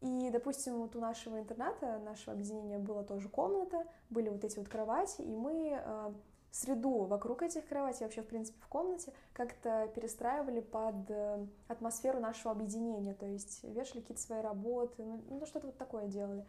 и, 0.00 0.30
допустим, 0.30 0.78
вот 0.78 0.96
у 0.96 1.00
нашего 1.00 1.38
интерната, 1.38 1.98
нашего 1.98 2.32
объединения 2.32 2.78
была 2.78 3.02
тоже 3.02 3.28
комната, 3.28 3.84
были 4.08 4.30
вот 4.30 4.44
эти 4.44 4.58
вот 4.58 4.68
кровати, 4.68 5.20
и 5.20 5.36
мы 5.36 5.78
э, 5.78 6.12
среду 6.50 7.04
вокруг 7.04 7.42
этих 7.42 7.66
кроватей, 7.68 8.04
вообще, 8.04 8.22
в 8.22 8.26
принципе, 8.26 8.58
в 8.60 8.66
комнате, 8.66 9.12
как-то 9.32 9.88
перестраивали 9.94 10.60
под 10.60 11.08
э, 11.08 11.46
атмосферу 11.68 12.20
нашего 12.20 12.50
объединения, 12.50 13.14
то 13.14 13.26
есть 13.26 13.62
вешали 13.64 14.00
какие-то 14.00 14.22
свои 14.22 14.40
работы, 14.40 15.04
ну, 15.04 15.22
ну 15.28 15.46
что-то 15.46 15.68
вот 15.68 15.78
такое 15.78 16.06
делали. 16.08 16.44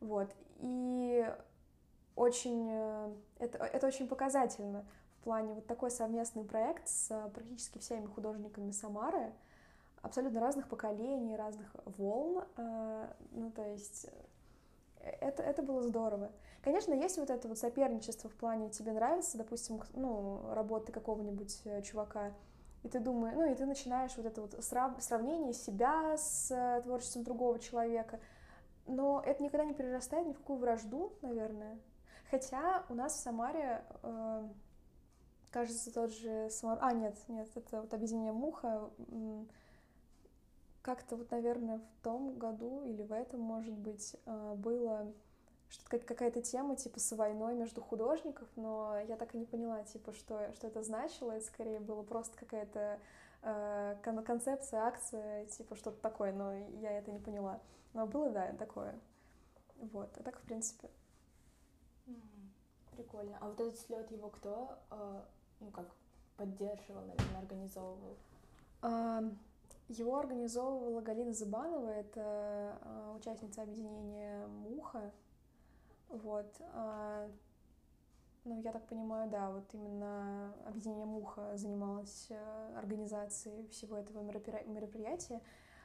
Вот. 0.00 0.30
И 0.60 1.28
очень, 2.14 2.68
э, 2.70 3.14
это, 3.40 3.58
это 3.58 3.86
очень 3.86 4.08
показательно 4.08 4.84
в 5.20 5.24
плане 5.24 5.54
вот 5.54 5.66
такой 5.66 5.90
совместный 5.90 6.44
проект 6.44 6.88
с 6.88 7.30
практически 7.34 7.78
всеми 7.78 8.06
художниками 8.06 8.70
Самары, 8.70 9.32
абсолютно 10.02 10.40
разных 10.40 10.68
поколений, 10.68 11.36
разных 11.36 11.74
волн. 11.84 12.44
Э, 12.56 13.08
ну, 13.32 13.50
то 13.50 13.66
есть 13.66 14.06
э, 14.06 14.10
это, 15.20 15.42
это 15.42 15.62
было 15.62 15.82
здорово. 15.82 16.32
Конечно, 16.62 16.92
есть 16.92 17.18
вот 17.18 17.30
это 17.30 17.48
вот 17.48 17.58
соперничество 17.58 18.28
в 18.28 18.34
плане 18.34 18.70
тебе 18.70 18.92
нравится, 18.92 19.38
допустим, 19.38 19.80
ну, 19.94 20.42
работы 20.52 20.92
какого-нибудь 20.92 21.62
э, 21.64 21.82
чувака, 21.82 22.32
и 22.82 22.88
ты 22.88 23.00
думаешь, 23.00 23.34
ну, 23.36 23.50
и 23.50 23.54
ты 23.54 23.66
начинаешь 23.66 24.16
вот 24.16 24.26
это 24.26 24.40
вот 24.40 24.64
срав- 24.64 25.00
сравнение 25.02 25.52
себя 25.52 26.16
с 26.16 26.80
творчеством 26.84 27.24
другого 27.24 27.58
человека, 27.58 28.20
но 28.86 29.22
это 29.24 29.42
никогда 29.42 29.64
не 29.64 29.74
перерастает 29.74 30.26
ни 30.26 30.32
в 30.32 30.38
какую 30.38 30.58
вражду, 30.58 31.12
наверное. 31.22 31.78
Хотя 32.30 32.84
у 32.88 32.94
нас 32.94 33.14
в 33.14 33.20
Самаре, 33.20 33.84
э, 34.02 34.48
кажется, 35.50 35.92
тот 35.92 36.12
же 36.12 36.48
Самар... 36.50 36.78
А, 36.80 36.92
нет, 36.92 37.16
нет, 37.28 37.48
это 37.54 37.82
вот 37.82 37.94
объединение 37.94 38.32
Муха, 38.32 38.90
как-то 40.86 41.16
вот, 41.16 41.32
наверное, 41.32 41.78
в 41.78 42.04
том 42.04 42.38
году 42.38 42.84
или 42.84 43.02
в 43.02 43.12
этом, 43.12 43.40
может 43.40 43.74
быть, 43.74 44.14
э, 44.24 44.54
было 44.54 45.12
что-то 45.68 45.98
какая-то 45.98 46.40
тема 46.42 46.76
типа 46.76 47.00
с 47.00 47.10
войной 47.16 47.56
между 47.56 47.80
художников, 47.80 48.46
но 48.54 48.96
я 49.08 49.16
так 49.16 49.34
и 49.34 49.38
не 49.38 49.46
поняла, 49.46 49.82
типа, 49.82 50.12
что, 50.12 50.52
что 50.54 50.68
это 50.68 50.84
значило. 50.84 51.32
Это 51.32 51.44
скорее 51.44 51.80
было 51.80 52.04
просто 52.04 52.38
какая-то 52.38 53.00
э, 53.42 53.96
концепция, 54.24 54.82
акция, 54.82 55.46
типа 55.46 55.74
что-то 55.74 56.00
такое, 56.00 56.32
но 56.32 56.52
я 56.80 56.92
это 56.92 57.10
не 57.10 57.18
поняла. 57.18 57.60
Но 57.92 58.06
было, 58.06 58.30
да, 58.30 58.52
такое. 58.52 58.94
Вот, 59.80 60.16
а 60.16 60.22
так, 60.22 60.38
в 60.38 60.42
принципе. 60.42 60.88
Прикольно. 62.92 63.38
А 63.40 63.48
вот 63.48 63.58
этот 63.58 63.76
слет 63.80 64.08
его 64.12 64.28
кто, 64.28 64.78
э, 64.92 65.22
ну 65.58 65.70
как, 65.72 65.86
поддерживал, 66.36 67.02
наверное, 67.06 67.40
организовывал? 67.40 68.16
Его 69.88 70.18
организовывала 70.18 71.00
Галина 71.00 71.32
Забанова, 71.32 71.88
это 71.90 72.80
э, 72.82 73.14
участница 73.16 73.62
объединения 73.62 74.46
«Муха». 74.48 75.12
Вот. 76.08 76.52
Э, 76.60 77.30
ну, 78.44 78.60
я 78.60 78.72
так 78.72 78.86
понимаю, 78.86 79.30
да, 79.30 79.50
вот 79.50 79.72
именно 79.74 80.54
объединение 80.66 81.06
«Муха» 81.06 81.56
занималось 81.56 82.26
э, 82.30 82.74
организацией 82.76 83.68
всего 83.68 83.96
этого 83.96 84.22
мероприятия. 84.22 85.40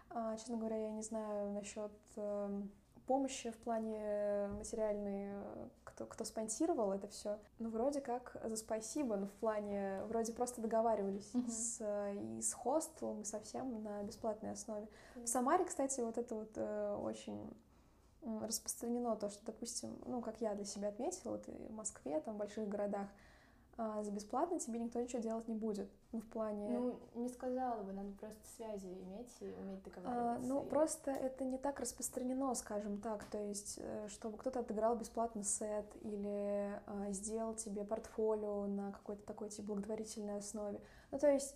Э, 0.10 0.36
честно 0.38 0.58
говоря, 0.58 0.77
я 0.77 0.89
не 0.89 1.03
знаю 1.03 1.51
насчет 1.51 1.91
э, 2.15 2.62
помощи 3.05 3.51
в 3.51 3.58
плане 3.58 4.48
материальной 4.58 5.31
кто, 6.01 6.05
кто 6.05 6.25
спонсировал 6.25 6.91
это 6.91 7.08
все. 7.08 7.39
Ну, 7.60 7.70
вроде 7.70 8.01
как 8.01 8.36
за 8.43 8.55
спасибо, 8.55 9.17
но 9.17 9.27
в 9.27 9.31
плане, 9.34 10.01
вроде 10.05 10.34
просто 10.34 10.62
договаривались 10.62 11.31
mm-hmm. 11.34 11.50
с, 11.50 12.38
и 12.38 12.41
с 12.41 12.53
хостелом, 12.53 13.22
и 13.22 13.24
совсем 13.24 13.84
на 13.84 14.03
бесплатной 14.03 14.51
основе. 14.51 14.88
Mm-hmm. 15.15 15.24
В 15.24 15.27
Самаре, 15.27 15.65
кстати, 15.65 16.01
вот 16.01 16.17
это 16.17 16.36
вот 16.36 16.51
э, 16.55 16.98
очень 17.01 17.53
распространено, 18.41 19.15
то, 19.15 19.29
что, 19.29 19.46
допустим, 19.46 19.98
ну, 20.05 20.22
как 20.22 20.41
я 20.41 20.53
для 20.53 20.65
себя 20.65 20.89
отметила, 20.89 21.31
вот 21.31 21.48
и 21.48 21.51
в 21.51 21.72
Москве, 21.72 22.20
там, 22.20 22.36
в 22.36 22.38
больших 22.38 22.67
городах, 22.67 23.08
а 23.78 24.04
за 24.04 24.12
бесплатно 24.12 24.60
тебе 24.60 24.80
никто 24.80 25.00
ничего 25.01 25.22
делать 25.22 25.48
не 25.48 25.56
будет. 25.56 25.90
Ну, 26.12 26.20
в 26.20 26.28
плане... 26.28 26.70
Ну, 26.70 27.00
не 27.16 27.30
сказала 27.30 27.82
бы, 27.84 27.94
надо 27.94 28.12
просто 28.20 28.42
связи 28.56 28.88
иметь 28.88 29.36
и 29.40 29.46
уметь 29.46 29.84
договариваться. 29.84 30.46
А, 30.46 30.48
ну, 30.48 30.63
и... 30.63 30.70
просто 30.70 31.12
это 31.12 31.46
не 31.46 31.58
так 31.58 31.80
распространено, 31.80 32.54
скажем 32.54 33.00
так, 33.00 33.24
то 33.25 33.38
есть, 33.38 33.80
э, 33.82 34.08
чтобы 34.10 34.38
кто-то 34.38 34.60
отыграл 34.60 34.96
бесплатно 34.96 35.44
сет 35.44 35.86
или 36.01 36.82
а, 36.86 37.12
сделал 37.12 37.54
тебе 37.56 37.84
портфолио 37.84 38.68
на 38.68 38.92
какой-то 38.92 39.25
такой, 39.25 39.50
типа, 39.50 39.70
благотворительной 39.70 40.38
основе. 40.38 40.80
Ну, 41.12 41.20
то 41.20 41.32
есть, 41.32 41.56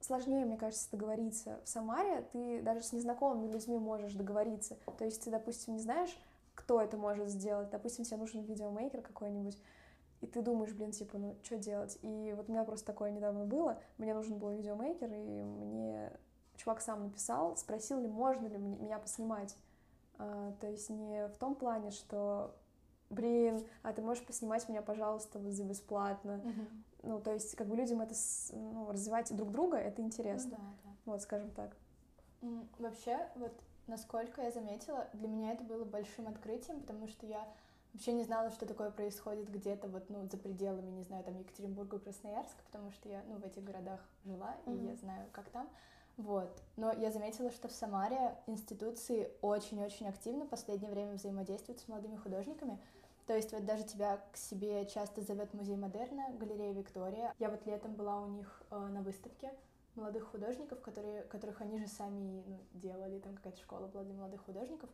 сложнее, 0.00 0.44
мне 0.44 0.56
кажется, 0.56 0.90
договориться. 0.90 1.60
В 1.64 1.68
Самаре 1.68 2.22
ты 2.32 2.60
даже 2.62 2.82
с 2.82 2.92
незнакомыми 2.92 3.50
людьми 3.50 3.78
можешь 3.78 4.14
договориться. 4.14 4.76
То 4.98 5.04
есть 5.04 5.24
ты, 5.24 5.30
допустим, 5.30 5.74
не 5.74 5.80
знаешь, 5.80 6.16
кто 6.54 6.80
это 6.80 6.96
может 6.96 7.28
сделать. 7.28 7.70
Допустим, 7.70 8.04
тебе 8.04 8.18
нужен 8.18 8.42
видеомейкер 8.42 9.02
какой-нибудь, 9.02 9.58
и 10.24 10.26
ты 10.26 10.40
думаешь, 10.40 10.72
блин, 10.72 10.90
типа, 10.90 11.18
ну, 11.18 11.36
что 11.42 11.58
делать? 11.58 11.98
И 12.00 12.32
вот 12.34 12.48
у 12.48 12.52
меня 12.52 12.64
просто 12.64 12.86
такое 12.86 13.10
недавно 13.10 13.44
было, 13.44 13.78
мне 13.98 14.14
нужен 14.14 14.38
был 14.38 14.50
видеомейкер, 14.52 15.12
и 15.12 15.42
мне 15.42 16.12
чувак 16.56 16.80
сам 16.80 17.02
написал, 17.02 17.56
спросил 17.58 18.00
ли, 18.00 18.08
можно 18.08 18.46
ли 18.46 18.56
меня 18.56 18.98
поснимать. 18.98 19.54
А, 20.16 20.52
то 20.60 20.66
есть 20.66 20.88
не 20.88 21.28
в 21.28 21.36
том 21.36 21.54
плане, 21.54 21.90
что, 21.90 22.54
блин, 23.10 23.66
а 23.82 23.92
ты 23.92 24.00
можешь 24.00 24.24
поснимать 24.24 24.66
меня, 24.66 24.80
пожалуйста, 24.80 25.38
вот 25.38 25.52
за 25.52 25.64
бесплатно. 25.64 26.40
Mm-hmm. 26.42 26.68
Ну, 27.02 27.20
то 27.20 27.34
есть, 27.34 27.54
как 27.54 27.66
бы 27.66 27.76
людям 27.76 28.00
это, 28.00 28.14
ну, 28.52 28.90
развивать 28.90 29.34
друг 29.36 29.50
друга, 29.50 29.76
это 29.76 30.00
интересно. 30.00 30.56
Ну, 30.58 30.64
да, 30.64 30.72
да. 30.84 30.96
Вот, 31.04 31.20
скажем 31.20 31.50
так. 31.50 31.76
Вообще, 32.78 33.28
вот 33.36 33.52
насколько 33.88 34.40
я 34.40 34.50
заметила, 34.50 35.06
для 35.12 35.28
меня 35.28 35.52
это 35.52 35.64
было 35.64 35.84
большим 35.84 36.28
открытием, 36.28 36.80
потому 36.80 37.08
что 37.08 37.26
я 37.26 37.46
Вообще 37.94 38.12
не 38.12 38.24
знала, 38.24 38.50
что 38.50 38.66
такое 38.66 38.90
происходит 38.90 39.48
где-то 39.48 39.86
вот, 39.86 40.10
ну, 40.10 40.28
за 40.28 40.36
пределами, 40.36 40.90
не 40.90 41.04
знаю, 41.04 41.22
там, 41.22 41.38
Екатеринбурга, 41.38 42.00
Красноярска, 42.00 42.60
потому 42.66 42.90
что 42.90 43.08
я, 43.08 43.22
ну, 43.28 43.36
в 43.36 43.44
этих 43.44 43.62
городах 43.62 44.00
жила, 44.24 44.56
mm-hmm. 44.66 44.82
и 44.82 44.86
я 44.88 44.96
знаю, 44.96 45.28
как 45.32 45.48
там. 45.50 45.68
Вот. 46.16 46.60
Но 46.76 46.92
я 46.92 47.12
заметила, 47.12 47.52
что 47.52 47.68
в 47.68 47.72
Самаре 47.72 48.36
институции 48.46 49.30
очень-очень 49.42 50.08
активно 50.08 50.44
в 50.44 50.48
последнее 50.48 50.90
время 50.90 51.14
взаимодействуют 51.14 51.80
с 51.80 51.88
молодыми 51.88 52.16
художниками. 52.16 52.80
То 53.26 53.34
есть 53.34 53.52
вот 53.52 53.64
даже 53.64 53.84
тебя 53.84 54.20
к 54.32 54.36
себе 54.36 54.86
часто 54.86 55.22
зовет 55.22 55.54
музей 55.54 55.76
модерна, 55.76 56.30
галерея 56.38 56.72
Виктория. 56.72 57.32
Я 57.38 57.48
вот 57.48 57.64
летом 57.64 57.94
была 57.94 58.20
у 58.20 58.26
них 58.26 58.62
э, 58.70 58.76
на 58.76 59.02
выставке 59.02 59.50
молодых 59.94 60.24
художников, 60.24 60.80
которые, 60.80 61.22
которых 61.22 61.60
они 61.60 61.78
же 61.78 61.86
сами 61.86 62.42
ну, 62.46 62.58
делали, 62.74 63.20
там 63.20 63.34
какая-то 63.36 63.60
школа 63.60 63.86
была 63.86 64.02
для 64.04 64.14
молодых 64.14 64.44
художников. 64.44 64.90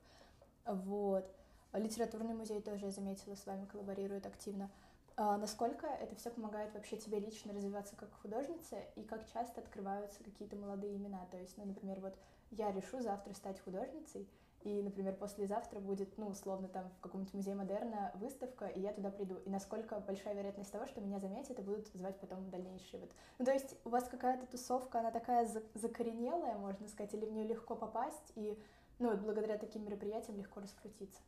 Вот. 0.64 1.30
Литературный 1.72 2.34
музей 2.34 2.60
тоже, 2.60 2.86
я 2.86 2.90
заметила, 2.90 3.34
с 3.34 3.46
вами 3.46 3.66
коллаборирует 3.66 4.26
активно. 4.26 4.70
А 5.16 5.36
насколько 5.36 5.86
это 5.86 6.16
все 6.16 6.30
помогает 6.30 6.72
вообще 6.74 6.96
тебе 6.96 7.18
лично 7.20 7.52
развиваться 7.52 7.94
как 7.94 8.12
художница 8.22 8.80
и 8.96 9.02
как 9.02 9.26
часто 9.32 9.60
открываются 9.60 10.24
какие-то 10.24 10.56
молодые 10.56 10.96
имена? 10.96 11.26
То 11.30 11.36
есть, 11.36 11.56
ну, 11.58 11.64
например, 11.64 12.00
вот 12.00 12.16
я 12.50 12.72
решу 12.72 13.00
завтра 13.00 13.34
стать 13.34 13.60
художницей, 13.60 14.28
и, 14.62 14.82
например, 14.82 15.14
послезавтра 15.14 15.80
будет, 15.80 16.18
ну, 16.18 16.26
условно, 16.28 16.68
там 16.68 16.90
в 16.90 17.00
каком-нибудь 17.00 17.32
музее 17.32 17.54
модерна 17.54 18.12
выставка, 18.16 18.66
и 18.66 18.80
я 18.80 18.92
туда 18.92 19.10
приду. 19.10 19.36
И 19.46 19.50
насколько 19.50 19.98
большая 20.00 20.34
вероятность 20.34 20.70
того, 20.70 20.86
что 20.86 21.00
меня 21.00 21.18
заметят 21.18 21.58
и 21.58 21.62
будут 21.62 21.88
звать 21.88 22.18
потом 22.20 22.50
дальнейшие. 22.50 23.00
Вот. 23.00 23.10
Ну, 23.38 23.44
то 23.46 23.52
есть 23.52 23.74
у 23.84 23.88
вас 23.88 24.08
какая-то 24.08 24.46
тусовка, 24.46 25.00
она 25.00 25.10
такая 25.10 25.48
закоренелая, 25.74 26.58
можно 26.58 26.88
сказать, 26.88 27.14
или 27.14 27.24
в 27.24 27.32
нее 27.32 27.46
легко 27.46 27.74
попасть, 27.74 28.32
и, 28.34 28.58
ну, 28.98 29.16
благодаря 29.16 29.56
таким 29.56 29.84
мероприятиям 29.84 30.36
легко 30.36 30.60
раскрутиться? 30.60 31.20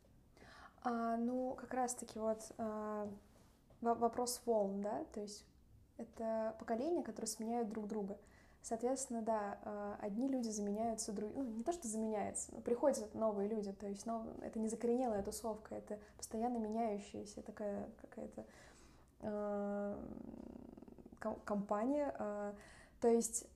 А, 0.84 1.16
ну, 1.16 1.56
как 1.60 1.74
раз-таки 1.74 2.18
вот 2.18 2.40
а, 2.58 3.08
вопрос 3.80 4.40
волн, 4.44 4.80
да, 4.80 5.04
то 5.12 5.20
есть 5.20 5.44
это 5.96 6.56
поколения, 6.58 7.02
которые 7.02 7.28
сменяют 7.28 7.68
друг 7.68 7.86
друга. 7.86 8.18
Соответственно, 8.62 9.22
да, 9.22 9.58
э, 9.64 9.96
одни 10.02 10.28
люди 10.28 10.48
заменяются 10.48 11.12
другими. 11.12 11.42
Ну, 11.42 11.50
не 11.50 11.64
то, 11.64 11.72
что 11.72 11.88
заменяются, 11.88 12.54
но 12.54 12.60
приходят 12.60 13.12
новые 13.12 13.48
люди. 13.48 13.72
То 13.72 13.88
есть 13.88 14.06
нов... 14.06 14.24
это 14.40 14.60
не 14.60 14.68
закоренелая 14.68 15.20
тусовка, 15.24 15.74
это 15.74 15.98
постоянно 16.16 16.58
меняющаяся 16.58 17.42
такая 17.42 17.90
какая-то 18.00 18.44
э, 19.22 19.96
компания. 21.44 22.14
Э, 22.16 22.54
то 23.00 23.08
есть 23.08 23.46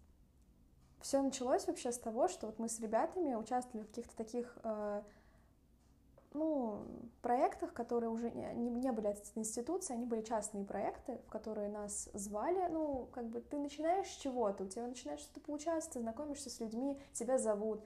все 1.00 1.22
началось 1.22 1.68
вообще 1.68 1.92
с 1.92 1.98
того, 1.98 2.26
что 2.26 2.46
вот 2.46 2.58
мы 2.58 2.68
с 2.68 2.80
ребятами 2.80 3.34
участвовали 3.34 3.84
в 3.84 3.88
каких-то 3.90 4.16
таких 4.16 4.58
э, 4.64 5.02
ну, 6.36 6.86
проектах, 7.22 7.72
которые 7.72 8.10
уже 8.10 8.30
не, 8.30 8.70
не 8.70 8.92
были 8.92 9.08
от 9.08 9.18
институции, 9.34 9.94
они 9.94 10.04
были 10.04 10.22
частные 10.22 10.64
проекты, 10.64 11.18
в 11.26 11.30
которые 11.30 11.68
нас 11.68 12.08
звали. 12.12 12.68
Ну, 12.70 13.08
как 13.12 13.26
бы 13.26 13.40
ты 13.40 13.58
начинаешь 13.58 14.06
с 14.06 14.16
чего-то, 14.16 14.64
у 14.64 14.68
тебя 14.68 14.86
начинает 14.86 15.20
что-то 15.20 15.40
получаться, 15.40 15.92
ты 15.92 16.00
знакомишься 16.00 16.50
с 16.50 16.60
людьми, 16.60 17.00
тебя 17.12 17.38
зовут. 17.38 17.82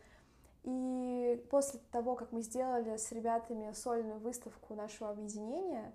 И 0.64 1.42
после 1.50 1.80
того, 1.90 2.16
как 2.16 2.32
мы 2.32 2.42
сделали 2.42 2.96
с 2.96 3.10
ребятами 3.12 3.72
сольную 3.72 4.18
выставку 4.18 4.74
нашего 4.74 5.10
объединения, 5.10 5.94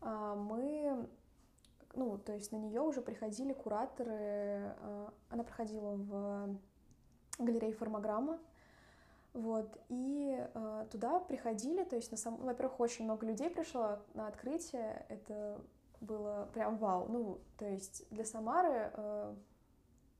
а, 0.00 0.34
мы, 0.34 1.08
ну, 1.94 2.18
то 2.18 2.32
есть 2.34 2.52
на 2.52 2.56
нее 2.56 2.82
уже 2.82 3.00
приходили 3.00 3.54
кураторы, 3.54 4.74
а, 4.80 5.12
она 5.30 5.42
проходила 5.42 5.94
в 5.96 6.58
галерее 7.38 7.72
Формограмма, 7.72 8.38
вот, 9.34 9.76
и 9.88 10.38
э, 10.54 10.86
туда 10.92 11.18
приходили, 11.18 11.82
то 11.82 11.96
есть, 11.96 12.12
на 12.12 12.16
сам... 12.16 12.36
во-первых, 12.36 12.78
очень 12.78 13.04
много 13.04 13.26
людей 13.26 13.50
пришло 13.50 13.98
на 14.14 14.28
открытие, 14.28 15.04
это 15.08 15.60
было 16.00 16.48
прям 16.54 16.76
вау. 16.78 17.08
Ну, 17.08 17.40
то 17.58 17.66
есть 17.66 18.08
для 18.10 18.24
Самары, 18.24 18.92
э, 18.94 19.34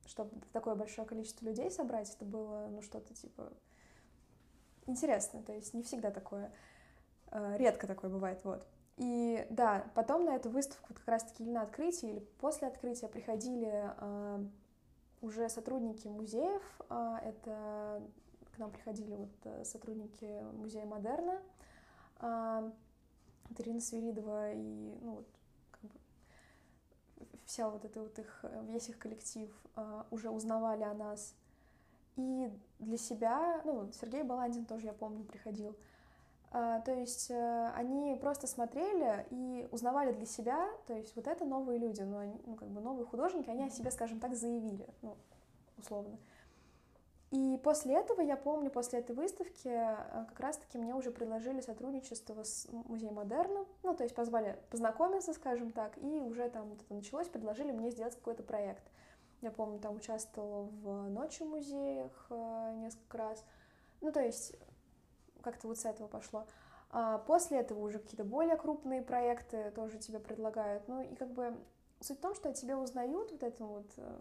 чтобы 0.06 0.32
такое 0.52 0.74
большое 0.74 1.06
количество 1.06 1.44
людей 1.44 1.70
собрать, 1.70 2.12
это 2.12 2.24
было, 2.24 2.66
ну, 2.68 2.82
что-то 2.82 3.14
типа 3.14 3.52
интересно, 4.86 5.42
то 5.42 5.52
есть 5.52 5.74
не 5.74 5.84
всегда 5.84 6.10
такое, 6.10 6.52
э, 7.30 7.56
редко 7.56 7.86
такое 7.86 8.10
бывает, 8.10 8.44
вот. 8.44 8.66
И 8.96 9.46
да, 9.48 9.86
потом 9.94 10.24
на 10.24 10.34
эту 10.34 10.50
выставку 10.50 10.92
как 10.92 11.06
раз-таки 11.06 11.44
или 11.44 11.50
на 11.50 11.62
открытие, 11.62 12.12
или 12.12 12.20
после 12.40 12.66
открытия 12.66 13.06
приходили 13.06 13.92
э, 13.96 14.44
уже 15.20 15.48
сотрудники 15.48 16.08
музеев, 16.08 16.62
э, 16.90 17.16
это 17.22 18.02
к 18.54 18.58
нам 18.58 18.70
приходили 18.70 19.14
вот 19.14 19.30
э, 19.44 19.64
сотрудники 19.64 20.42
музея 20.52 20.86
Модерна, 20.86 21.40
а, 22.18 22.70
Ирина 23.58 23.80
Свиридова 23.80 24.52
и 24.52 24.98
ну, 25.00 25.16
вот, 25.16 25.26
как 25.70 25.82
бы 25.82 25.98
вся 27.44 27.68
вот 27.68 27.84
эта 27.84 28.00
вот 28.00 28.18
их, 28.18 28.44
весь 28.68 28.88
их 28.88 28.98
коллектив 28.98 29.50
а, 29.76 30.06
уже 30.10 30.30
узнавали 30.30 30.84
о 30.84 30.94
нас. 30.94 31.34
И 32.16 32.48
для 32.78 32.96
себя, 32.96 33.60
ну, 33.64 33.90
Сергей 33.92 34.22
Баландин 34.22 34.66
тоже, 34.66 34.86
я 34.86 34.92
помню, 34.92 35.24
приходил. 35.24 35.76
А, 36.52 36.80
то 36.82 36.92
есть 36.92 37.32
э, 37.32 37.72
они 37.74 38.16
просто 38.20 38.46
смотрели 38.46 39.26
и 39.30 39.66
узнавали 39.72 40.12
для 40.12 40.26
себя, 40.26 40.68
то 40.86 40.94
есть 40.94 41.16
вот 41.16 41.26
это 41.26 41.44
новые 41.44 41.80
люди, 41.80 42.02
ну, 42.02 42.18
они, 42.18 42.40
ну 42.46 42.54
как 42.54 42.68
бы 42.68 42.80
новые 42.80 43.06
художники, 43.06 43.50
они 43.50 43.64
о 43.64 43.70
себе, 43.70 43.90
скажем 43.90 44.20
так, 44.20 44.36
заявили, 44.36 44.86
ну, 45.02 45.16
условно. 45.76 46.16
И 47.34 47.58
после 47.64 47.96
этого, 47.96 48.20
я 48.20 48.36
помню, 48.36 48.70
после 48.70 49.00
этой 49.00 49.16
выставки 49.16 49.66
э, 49.66 50.24
как 50.28 50.38
раз-таки 50.38 50.78
мне 50.78 50.94
уже 50.94 51.10
предложили 51.10 51.60
сотрудничество 51.60 52.44
с 52.44 52.68
музеем 52.70 53.14
Модерна, 53.14 53.66
ну, 53.82 53.92
то 53.92 54.04
есть 54.04 54.14
позвали 54.14 54.56
познакомиться, 54.70 55.32
скажем 55.32 55.72
так, 55.72 55.98
и 55.98 56.20
уже 56.20 56.48
там 56.48 56.74
это 56.74 56.94
началось, 56.94 57.26
предложили 57.26 57.72
мне 57.72 57.90
сделать 57.90 58.14
какой-то 58.14 58.44
проект. 58.44 58.84
Я 59.40 59.50
помню, 59.50 59.80
там 59.80 59.96
участвовала 59.96 60.62
в 60.62 61.10
ночи 61.10 61.42
в 61.42 61.48
музеях 61.48 62.26
э, 62.30 62.74
несколько 62.76 63.18
раз. 63.18 63.44
Ну, 64.00 64.12
то 64.12 64.20
есть 64.20 64.54
как-то 65.42 65.66
вот 65.66 65.76
с 65.76 65.86
этого 65.86 66.06
пошло. 66.06 66.46
А 66.90 67.18
после 67.18 67.58
этого 67.58 67.80
уже 67.80 67.98
какие-то 67.98 68.22
более 68.22 68.56
крупные 68.56 69.02
проекты 69.02 69.72
тоже 69.72 69.98
тебе 69.98 70.20
предлагают. 70.20 70.86
Ну, 70.86 71.02
и 71.02 71.12
как 71.16 71.32
бы 71.32 71.58
суть 71.98 72.18
в 72.18 72.20
том, 72.20 72.36
что 72.36 72.50
о 72.50 72.52
тебе 72.52 72.76
узнают 72.76 73.32
вот 73.32 73.42
это 73.42 73.64
вот 73.64 73.86
э, 73.96 74.18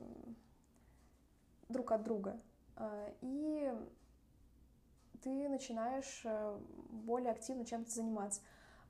друг 1.70 1.92
от 1.92 2.02
друга. 2.02 2.40
А, 2.76 3.14
и 3.22 3.72
ты 5.22 5.48
начинаешь 5.48 6.22
э, 6.26 6.60
более 6.90 7.32
активно 7.32 7.66
чем-то 7.66 7.90
заниматься. 7.90 8.42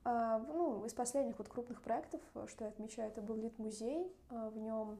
А, 0.04 0.38
ну, 0.38 0.84
из 0.84 0.92
последних 0.92 1.38
вот 1.38 1.48
крупных 1.48 1.82
проектов, 1.82 2.20
что 2.48 2.64
я 2.64 2.70
отмечаю, 2.70 3.10
это 3.10 3.22
был 3.22 3.36
Лит-музей. 3.36 4.12
В 4.30 4.56
нем 4.58 4.98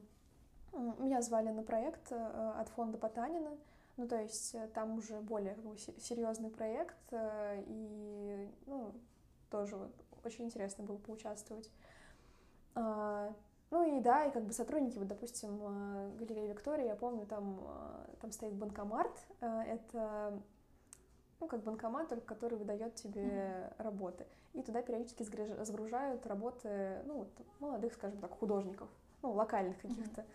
меня 0.99 1.21
звали 1.21 1.49
на 1.49 1.63
проект 1.63 2.11
э, 2.11 2.53
от 2.57 2.69
фонда 2.69 2.97
Потанина. 2.97 3.57
Ну, 3.97 4.07
то 4.07 4.19
есть 4.19 4.55
э, 4.55 4.67
там 4.73 4.97
уже 4.97 5.19
более 5.19 5.57
серьезный 5.99 6.49
проект, 6.49 6.97
и 7.11 8.49
ну, 8.65 8.93
тоже 9.49 9.77
вот, 9.77 9.91
очень 10.23 10.45
интересно 10.45 10.83
было 10.83 10.97
поучаствовать. 10.97 11.69
Ну 13.71 13.97
и 13.97 13.99
да, 13.99 14.25
и 14.25 14.31
как 14.31 14.43
бы 14.43 14.53
сотрудники, 14.53 14.97
вот, 14.97 15.07
допустим, 15.07 15.59
э, 15.61 16.11
галереи 16.19 16.47
Виктория, 16.49 16.87
я 16.87 16.95
помню, 16.95 17.25
там, 17.25 17.59
э, 17.61 18.15
там 18.21 18.31
стоит 18.31 18.53
банкомат, 18.53 19.11
э, 19.41 19.61
это 19.67 20.39
ну, 21.39 21.47
как 21.47 21.63
банкомат, 21.63 22.07
только 22.07 22.25
который 22.25 22.57
выдает 22.57 22.95
тебе 22.95 23.23
mm-hmm. 23.23 23.83
работы. 23.83 24.25
И 24.53 24.61
туда 24.61 24.81
периодически 24.81 25.23
сгружают 25.23 26.25
работы, 26.27 27.01
ну, 27.05 27.19
вот, 27.19 27.29
молодых, 27.59 27.93
скажем 27.93 28.21
так, 28.21 28.31
художников, 28.31 28.87
ну, 29.21 29.33
локальных 29.33 29.81
каких-то. 29.81 30.21
Mm-hmm. 30.21 30.25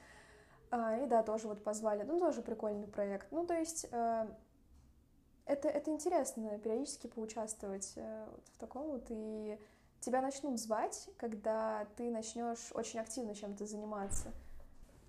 А, 0.72 0.98
и 0.98 1.06
да, 1.06 1.22
тоже 1.22 1.48
вот 1.48 1.64
позвали, 1.64 2.02
ну, 2.02 2.18
тоже 2.18 2.42
прикольный 2.42 2.86
проект. 2.86 3.32
Ну, 3.32 3.46
то 3.46 3.54
есть 3.54 3.84
это, 3.84 5.68
это 5.68 5.90
интересно, 5.90 6.58
периодически 6.58 7.06
поучаствовать 7.06 7.94
вот 7.96 8.44
в 8.52 8.58
таком 8.58 8.90
вот, 8.90 9.06
и 9.08 9.58
тебя 10.00 10.22
начнут 10.22 10.58
звать, 10.58 11.08
когда 11.18 11.86
ты 11.96 12.10
начнешь 12.10 12.70
очень 12.74 13.00
активно 13.00 13.34
чем-то 13.34 13.66
заниматься. 13.66 14.32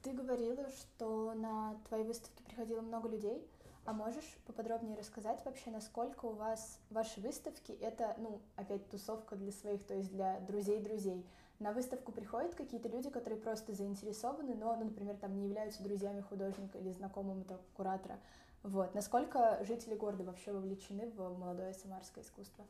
Ты 0.04 0.12
говорила, 0.12 0.69
что 0.71 1.34
на 1.34 1.75
твои 1.88 2.04
выставки 2.04 2.41
приходило 2.43 2.82
много 2.82 3.08
людей. 3.08 3.47
А 3.84 3.93
можешь 3.93 4.38
поподробнее 4.45 4.95
рассказать 4.95 5.43
вообще, 5.43 5.71
насколько 5.71 6.25
у 6.25 6.34
вас 6.34 6.80
ваши 6.91 7.19
выставки 7.19 7.71
это, 7.71 8.15
ну, 8.19 8.39
опять 8.56 8.88
тусовка 8.89 9.36
для 9.36 9.51
своих, 9.51 9.84
то 9.86 9.95
есть 9.95 10.12
для 10.12 10.39
друзей 10.41 10.80
друзей? 10.82 11.25
На 11.58 11.71
выставку 11.71 12.12
приходят 12.12 12.54
какие-то 12.54 12.89
люди, 12.89 13.10
которые 13.10 13.39
просто 13.39 13.73
заинтересованы, 13.73 14.54
но, 14.54 14.75
ну, 14.75 14.86
например, 14.86 15.17
там 15.17 15.36
не 15.36 15.45
являются 15.45 15.82
друзьями 15.82 16.21
художника 16.21 16.77
или 16.77 16.91
знакомым 16.91 17.41
этого 17.41 17.60
куратора. 17.75 18.19
Вот. 18.62 18.93
Насколько 18.93 19.63
жители 19.63 19.95
города 19.95 20.23
вообще 20.23 20.51
вовлечены 20.51 21.10
в 21.10 21.38
молодое 21.39 21.73
самарское 21.73 22.23
искусство? 22.23 22.65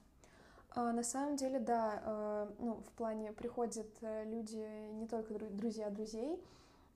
А, 0.74 0.94
на 0.94 1.04
самом 1.04 1.36
деле, 1.36 1.60
да, 1.60 2.02
э, 2.04 2.52
ну, 2.60 2.76
в 2.76 2.92
плане 2.94 3.34
приходят 3.34 3.90
э, 4.02 4.24
люди 4.24 4.92
не 4.94 5.06
только 5.06 5.34
друзья 5.34 5.90
друзей. 5.90 6.42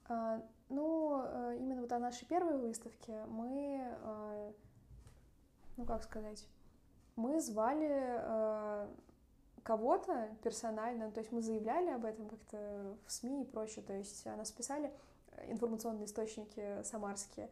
А, 0.07 0.41
ну, 0.69 1.21
э, 1.25 1.57
именно 1.59 1.81
вот 1.81 1.91
о 1.91 1.99
нашей 1.99 2.25
первой 2.25 2.57
выставке 2.57 3.25
мы, 3.27 3.83
ну, 5.77 5.85
как 5.85 6.03
сказать, 6.03 6.47
мы 7.17 7.41
звали 7.41 8.88
кого-то 9.63 10.29
персонально, 10.43 11.11
то 11.11 11.19
есть 11.19 11.31
мы 11.31 11.41
заявляли 11.41 11.89
об 11.89 12.05
этом 12.05 12.29
как-то 12.29 12.95
в 13.05 13.11
СМИ 13.11 13.41
и 13.41 13.45
прочее, 13.45 13.83
то 13.83 13.93
есть 13.93 14.25
нас 14.25 14.51
писали 14.51 14.93
информационные 15.47 16.05
источники 16.05 16.83
самарские, 16.83 17.49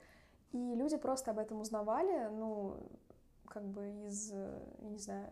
и 0.51 0.75
люди 0.75 0.95
просто 0.97 1.31
об 1.31 1.39
этом 1.39 1.59
узнавали, 1.59 2.29
ну, 2.29 2.77
как 3.47 3.63
бы 3.63 3.89
из, 4.05 4.31
я 4.31 4.89
не 4.89 4.99
знаю, 4.99 5.27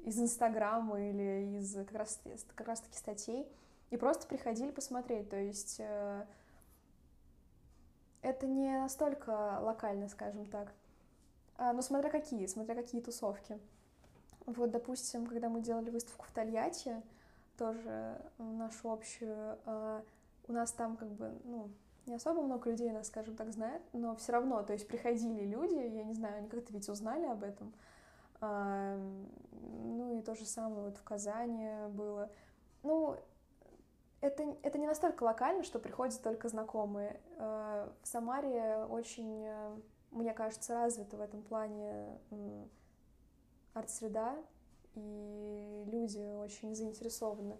из 0.00 0.18
Инстаграма 0.18 1.00
или 1.00 1.58
из 1.58 1.74
как 1.74 1.92
раз, 1.92 2.20
как 2.54 2.68
раз 2.68 2.80
таки 2.80 2.96
статей, 2.96 3.46
и 3.90 3.96
просто 3.96 4.26
приходили 4.26 4.70
посмотреть. 4.70 5.28
То 5.28 5.36
есть 5.36 5.76
э, 5.78 6.24
это 8.22 8.46
не 8.46 8.78
настолько 8.78 9.58
локально, 9.60 10.08
скажем 10.08 10.46
так. 10.46 10.72
А, 11.58 11.72
но 11.72 11.82
смотря 11.82 12.10
какие, 12.10 12.46
смотря 12.46 12.74
какие 12.74 13.00
тусовки. 13.00 13.58
Вот, 14.46 14.70
допустим, 14.70 15.26
когда 15.26 15.48
мы 15.48 15.60
делали 15.60 15.90
выставку 15.90 16.26
в 16.26 16.30
Тольятти, 16.30 17.02
тоже 17.56 18.20
нашу 18.38 18.92
общую, 18.92 19.58
э, 19.64 20.02
у 20.48 20.52
нас 20.52 20.72
там 20.72 20.96
как 20.96 21.08
бы, 21.08 21.32
ну, 21.44 21.68
не 22.06 22.14
особо 22.14 22.42
много 22.42 22.70
людей 22.70 22.92
нас, 22.92 23.08
скажем 23.08 23.34
так, 23.34 23.52
знает, 23.52 23.82
но 23.92 24.14
все 24.16 24.32
равно, 24.32 24.62
то 24.62 24.72
есть 24.72 24.86
приходили 24.86 25.44
люди, 25.44 25.74
я 25.74 26.04
не 26.04 26.14
знаю, 26.14 26.38
они 26.38 26.48
как-то 26.48 26.72
ведь 26.72 26.88
узнали 26.88 27.26
об 27.26 27.42
этом, 27.42 27.72
ну 28.40 30.18
и 30.18 30.22
то 30.22 30.34
же 30.34 30.44
самое 30.44 30.82
вот 30.82 30.96
в 30.96 31.02
Казани 31.02 31.68
было. 31.90 32.30
Ну, 32.82 33.16
это, 34.20 34.56
это 34.62 34.78
не 34.78 34.86
настолько 34.86 35.24
локально, 35.24 35.62
что 35.62 35.78
приходят 35.78 36.20
только 36.22 36.48
знакомые. 36.48 37.20
А, 37.38 37.92
в 38.02 38.06
Самаре 38.06 38.84
очень, 38.88 39.46
мне 40.10 40.32
кажется, 40.32 40.74
развита 40.74 41.16
в 41.16 41.20
этом 41.20 41.42
плане 41.42 42.18
арт-среда, 43.74 44.36
и 44.94 45.84
люди 45.86 46.32
очень 46.42 46.74
заинтересованы 46.74 47.58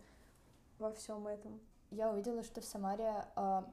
во 0.78 0.92
всем 0.92 1.26
этом. 1.26 1.60
Я 1.90 2.10
увидела, 2.10 2.42
что 2.42 2.60
в 2.60 2.64
Самаре 2.64 3.26
а, 3.36 3.64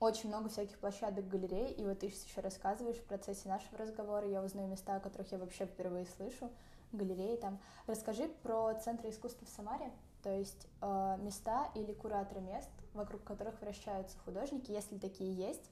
очень 0.00 0.28
много 0.28 0.48
всяких 0.48 0.78
площадок, 0.78 1.28
галерей, 1.28 1.72
и 1.72 1.84
вот 1.84 2.00
ты 2.00 2.10
сейчас 2.10 2.24
еще 2.24 2.40
рассказываешь 2.40 2.96
в 2.96 3.04
процессе 3.04 3.48
нашего 3.48 3.78
разговора, 3.78 4.26
я 4.26 4.42
узнаю 4.42 4.68
места, 4.68 4.96
о 4.96 5.00
которых 5.00 5.30
я 5.32 5.38
вообще 5.38 5.66
впервые 5.66 6.06
слышу, 6.06 6.50
галереи 6.92 7.36
там. 7.36 7.58
Расскажи 7.86 8.28
про 8.42 8.74
центры 8.74 9.10
искусства 9.10 9.46
в 9.46 9.50
Самаре, 9.50 9.90
то 10.22 10.30
есть 10.30 10.66
э, 10.80 11.16
места 11.20 11.70
или 11.74 11.92
кураторы 11.92 12.40
мест, 12.40 12.70
вокруг 12.92 13.22
которых 13.24 13.60
вращаются 13.60 14.16
художники, 14.24 14.70
если 14.70 14.98
такие 14.98 15.34
есть, 15.34 15.70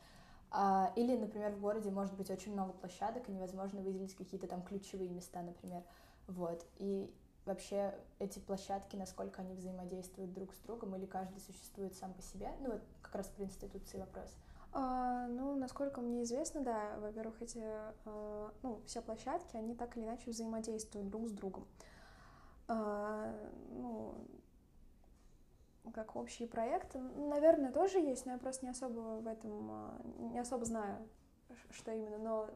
э, 0.52 0.86
или, 0.96 1.16
например, 1.16 1.52
в 1.52 1.60
городе 1.60 1.90
может 1.90 2.14
быть 2.14 2.30
очень 2.30 2.52
много 2.52 2.72
площадок, 2.72 3.28
и 3.28 3.32
невозможно 3.32 3.80
выделить 3.80 4.14
какие-то 4.14 4.46
там 4.46 4.62
ключевые 4.62 5.10
места, 5.10 5.42
например, 5.42 5.82
вот, 6.26 6.64
и 6.76 7.12
вообще 7.44 7.94
эти 8.18 8.38
площадки, 8.38 8.96
насколько 8.96 9.42
они 9.42 9.54
взаимодействуют 9.54 10.32
друг 10.32 10.54
с 10.54 10.58
другом, 10.58 10.94
или 10.96 11.06
каждый 11.06 11.40
существует 11.40 11.94
сам 11.94 12.14
по 12.14 12.22
себе, 12.22 12.50
ну 12.60 12.72
вот 12.72 12.82
как 13.02 13.14
раз 13.16 13.28
про 13.28 13.44
институции 13.44 13.98
вопрос. 13.98 14.36
А, 14.74 15.26
ну, 15.26 15.54
насколько 15.56 16.00
мне 16.00 16.22
известно, 16.22 16.62
да, 16.62 16.96
во-первых, 16.98 17.42
эти, 17.42 17.62
а, 18.06 18.52
ну, 18.62 18.80
все 18.86 19.02
площадки, 19.02 19.56
они 19.56 19.74
так 19.74 19.96
или 19.96 20.04
иначе 20.04 20.30
взаимодействуют 20.30 21.10
друг 21.10 21.28
с 21.28 21.32
другом. 21.32 21.66
А, 22.68 23.34
ну, 23.70 24.14
как 25.92 26.16
общие 26.16 26.48
проекты, 26.48 27.00
наверное, 27.00 27.70
тоже 27.70 27.98
есть, 27.98 28.24
но 28.24 28.32
я 28.32 28.38
просто 28.38 28.64
не 28.64 28.70
особо 28.70 29.20
в 29.20 29.26
этом, 29.26 29.70
а, 29.70 30.00
не 30.32 30.38
особо 30.38 30.64
знаю, 30.64 31.06
что 31.70 31.92
именно, 31.92 32.16
но 32.16 32.50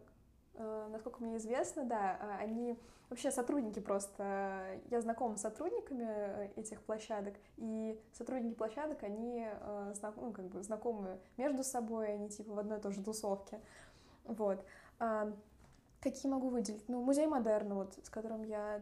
насколько 0.91 1.23
мне 1.23 1.37
известно, 1.37 1.85
да, 1.85 2.19
а, 2.21 2.39
они 2.39 2.79
вообще 3.09 3.31
сотрудники 3.31 3.81
просто. 3.81 4.81
Я 4.91 5.01
знакома 5.01 5.37
с 5.37 5.43
сотрудниками 5.43 6.07
э, 6.09 6.49
этих 6.57 6.83
площадок, 6.83 7.35
и 7.57 8.01
сотрудники 8.13 8.55
площадок, 8.55 9.03
они 9.03 9.47
э, 9.49 9.95
ну, 10.17 10.33
как 10.33 10.47
бы 10.47 10.63
знакомы 10.63 11.19
между 11.37 11.63
собой, 11.63 12.15
они 12.15 12.29
типа 12.29 12.53
в 12.53 12.59
одной 12.59 12.79
и 12.79 12.81
той 12.81 12.93
же 12.93 13.03
тусовке. 13.03 13.61
Вот. 14.25 14.65
А, 14.99 15.33
какие 16.01 16.31
могу 16.31 16.49
выделить? 16.49 16.89
Ну, 16.89 17.03
музей 17.03 17.27
модерна, 17.27 17.75
вот, 17.75 17.95
с 18.03 18.11
которым 18.11 18.43
я 18.43 18.81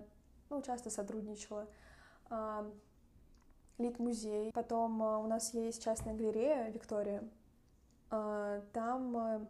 ну, 0.50 0.62
часто 0.62 0.90
сотрудничала. 0.90 1.66
А, 2.30 2.70
Лит-музей. 3.76 4.52
Потом 4.52 5.02
у 5.02 5.26
нас 5.26 5.52
есть 5.52 5.82
частная 5.82 6.14
галерея 6.14 6.70
Виктория. 6.70 7.24
Там 8.08 9.48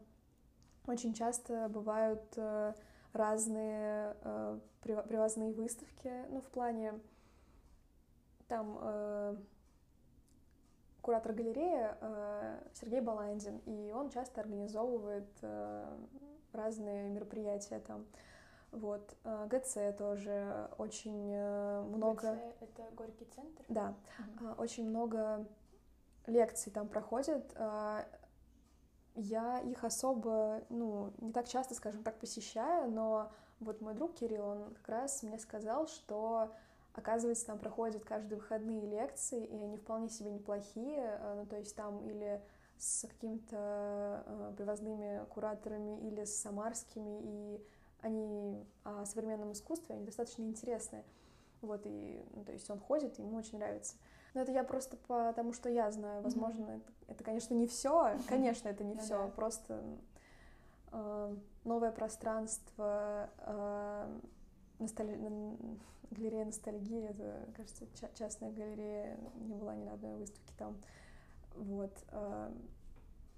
очень 0.87 1.15
часто 1.15 1.69
бывают 1.69 2.39
разные 3.15 4.17
э, 4.23 4.59
привозные 4.83 5.53
выставки, 5.53 6.13
ну, 6.31 6.41
в 6.41 6.49
плане 6.49 7.01
там 8.49 8.77
э, 8.81 9.37
куратор 11.01 11.33
галереи 11.33 11.91
э, 12.01 12.61
Сергей 12.75 13.01
Баландин, 13.01 13.59
и 13.67 13.93
он 13.95 14.11
часто 14.11 14.41
организовывает 14.41 15.29
э, 15.43 15.97
разные 16.53 17.09
мероприятия 17.09 17.79
там. 17.79 18.05
Вот. 18.73 19.17
Э, 19.23 19.47
ГЦ 19.49 19.97
тоже 19.97 20.69
очень 20.77 21.31
э, 21.33 21.83
много... 21.83 22.35
ГЦ— 22.35 22.57
это 22.61 22.83
Горький 22.97 23.27
центр? 23.27 23.65
Да. 23.69 23.95
Угу. 24.19 24.63
Очень 24.63 24.89
много 24.89 25.47
лекций 26.27 26.73
там 26.73 26.89
проходит. 26.89 27.45
Я 29.15 29.61
их 29.61 29.85
особо, 29.85 30.65
ну, 30.71 31.13
не 31.19 31.33
так 31.33 31.49
часто, 31.49 31.75
скажем 31.75 32.03
так, 32.03 32.19
посещаю, 32.19 32.91
но 32.91 33.31
вот 33.61 33.81
мой 33.81 33.95
друг 33.95 34.15
Кирилл, 34.15 34.45
он 34.45 34.75
как 34.75 34.89
раз 34.89 35.23
мне 35.23 35.39
сказал, 35.39 35.87
что, 35.87 36.53
оказывается, 36.95 37.47
там 37.47 37.59
проходят 37.61 38.05
каждые 38.05 38.41
выходные 38.41 38.85
лекции, 38.87 39.45
и 39.45 39.57
они 39.57 39.77
вполне 39.77 40.09
себе 40.09 40.31
неплохие, 40.31 41.19
э, 41.21 41.35
ну, 41.37 41.47
то 41.47 41.57
есть 41.57 41.77
там 41.77 42.05
или 42.05 42.43
с 42.77 43.07
какими-то 43.07 44.25
э, 44.27 44.53
привозными 44.57 45.25
кураторами, 45.27 46.09
или 46.09 46.25
с 46.25 46.37
самарскими, 46.37 47.21
и 47.23 47.65
они 48.03 48.67
о 48.83 49.05
современном 49.07 49.53
искусстве, 49.53 49.95
они 49.95 50.05
достаточно 50.05 50.43
интересные. 50.43 51.05
Вот, 51.63 51.83
и, 51.85 52.23
ну, 52.35 52.45
то 52.45 52.53
есть 52.53 52.69
он 52.69 52.81
ходит, 52.81 53.19
и 53.19 53.23
ему 53.23 53.37
очень 53.37 53.59
нравится. 53.59 53.95
Но 54.35 54.41
это 54.41 54.51
я 54.51 54.65
просто 54.65 54.97
потому, 54.97 55.53
что 55.53 55.69
я 55.69 55.91
знаю. 55.93 56.23
Возможно, 56.23 56.65
mm-hmm. 56.65 56.77
это, 56.77 56.93
это, 57.13 57.25
конечно, 57.25 57.55
не 57.55 57.67
все. 57.67 58.19
Конечно, 58.29 58.69
это 58.69 58.83
не 58.83 58.97
все. 58.97 59.31
Просто 59.37 59.83
э, 60.91 61.37
новое 61.63 61.93
пространство, 61.93 63.31
э, 63.39 64.19
носталь... 64.81 65.17
галерея 66.11 66.45
ностальгии. 66.45 67.09
Это, 67.11 67.49
кажется, 67.57 67.87
ча- 67.95 68.11
частная 68.15 68.51
галерея. 68.51 69.19
Не 69.37 69.55
была 69.55 69.77
ни 69.77 69.85
на 69.85 69.93
одной 69.93 70.17
выставке 70.17 70.53
там. 70.59 70.77
Вот. 71.55 71.93
Э, 72.09 72.53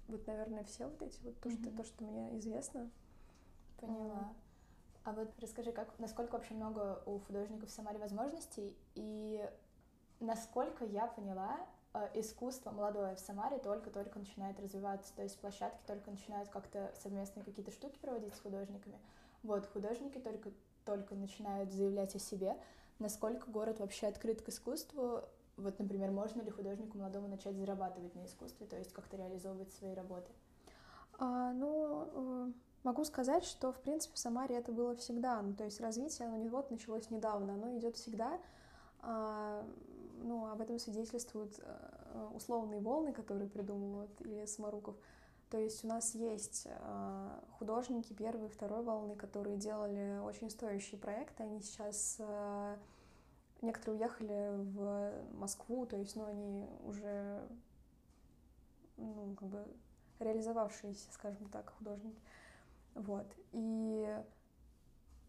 вот, 0.07 0.25
наверное, 0.25 0.63
все 0.63 0.87
вот 0.87 1.01
эти 1.03 1.21
вот 1.21 1.39
то, 1.39 1.49
mm-hmm. 1.49 1.61
что, 1.61 1.77
то, 1.77 1.83
что 1.83 2.03
мне 2.05 2.37
известно. 2.39 2.89
Поняла. 3.77 4.33
А 5.03 5.13
вот 5.13 5.29
расскажи, 5.39 5.71
как, 5.71 5.97
насколько 5.99 6.33
вообще 6.33 6.53
много 6.53 7.01
у 7.05 7.19
художников 7.19 7.69
в 7.69 7.71
Самаре 7.71 7.99
возможностей, 7.99 8.75
и 8.95 9.47
насколько 10.19 10.85
я 10.85 11.07
поняла, 11.07 11.57
э, 11.93 12.09
искусство 12.15 12.71
молодое 12.71 13.15
в 13.15 13.19
Самаре 13.19 13.57
только-только 13.59 14.19
начинает 14.19 14.59
развиваться, 14.59 15.13
то 15.15 15.23
есть 15.23 15.39
площадки 15.39 15.81
только 15.85 16.11
начинают 16.11 16.49
как-то 16.49 16.91
совместные 17.01 17.43
какие-то 17.43 17.71
штуки 17.71 17.97
проводить 17.99 18.35
с 18.35 18.39
художниками. 18.39 18.99
Вот, 19.43 19.65
художники 19.67 20.17
только, 20.17 20.51
только 20.85 21.15
начинают 21.15 21.71
заявлять 21.71 22.15
о 22.15 22.19
себе, 22.19 22.57
насколько 22.99 23.49
город 23.49 23.79
вообще 23.79 24.07
открыт 24.07 24.41
к 24.41 24.49
искусству, 24.49 25.23
вот, 25.57 25.79
например, 25.79 26.11
можно 26.11 26.41
ли 26.41 26.51
художнику 26.51 26.97
молодому 26.97 27.27
начать 27.27 27.55
зарабатывать 27.55 28.13
на 28.15 28.25
искусстве, 28.25 28.67
то 28.67 28.77
есть 28.77 28.93
как-то 28.93 29.17
реализовывать 29.17 29.73
свои 29.73 29.93
работы? 29.93 30.31
А, 31.19 31.51
ну, 31.53 32.09
э, 32.13 32.51
могу 32.83 33.03
сказать, 33.03 33.43
что, 33.43 33.71
в 33.71 33.79
принципе, 33.81 34.15
в 34.15 34.19
Самаре 34.19 34.55
это 34.55 34.71
было 34.71 34.95
всегда, 34.95 35.41
ну, 35.41 35.55
то 35.55 35.63
есть 35.63 35.81
развитие, 35.81 36.27
оно 36.27 36.37
не 36.37 36.47
вот 36.47 36.69
началось 36.69 37.09
недавно, 37.09 37.55
оно 37.55 37.75
идет 37.75 37.95
всегда, 37.95 38.39
а, 39.01 39.65
ну, 40.23 40.47
об 40.47 40.61
этом 40.61 40.79
свидетельствуют 40.79 41.59
э, 41.59 42.29
условные 42.33 42.81
волны, 42.81 43.13
которые 43.13 43.49
придумывают 43.49 44.11
Илья 44.21 44.47
Самаруков. 44.47 44.95
То 45.49 45.57
есть 45.57 45.83
у 45.85 45.87
нас 45.87 46.13
есть 46.13 46.63
э, 46.65 47.39
художники 47.57 48.13
первой 48.13 48.47
и 48.47 48.49
второй 48.49 48.83
волны, 48.83 49.15
которые 49.15 49.57
делали 49.57 50.19
очень 50.19 50.49
стоящие 50.49 50.99
проекты. 50.99 51.43
Они 51.43 51.61
сейчас... 51.61 52.17
Э, 52.19 52.77
некоторые 53.61 53.99
уехали 53.99 54.55
в 54.55 55.13
Москву, 55.33 55.87
то 55.87 55.97
есть, 55.97 56.15
ну, 56.15 56.25
они 56.25 56.69
уже, 56.83 57.41
ну, 58.97 59.35
как 59.35 59.47
бы 59.47 59.65
реализовавшиеся, 60.19 61.11
скажем 61.11 61.49
так, 61.49 61.73
художники. 61.77 62.21
Вот. 62.93 63.25
И 63.53 64.23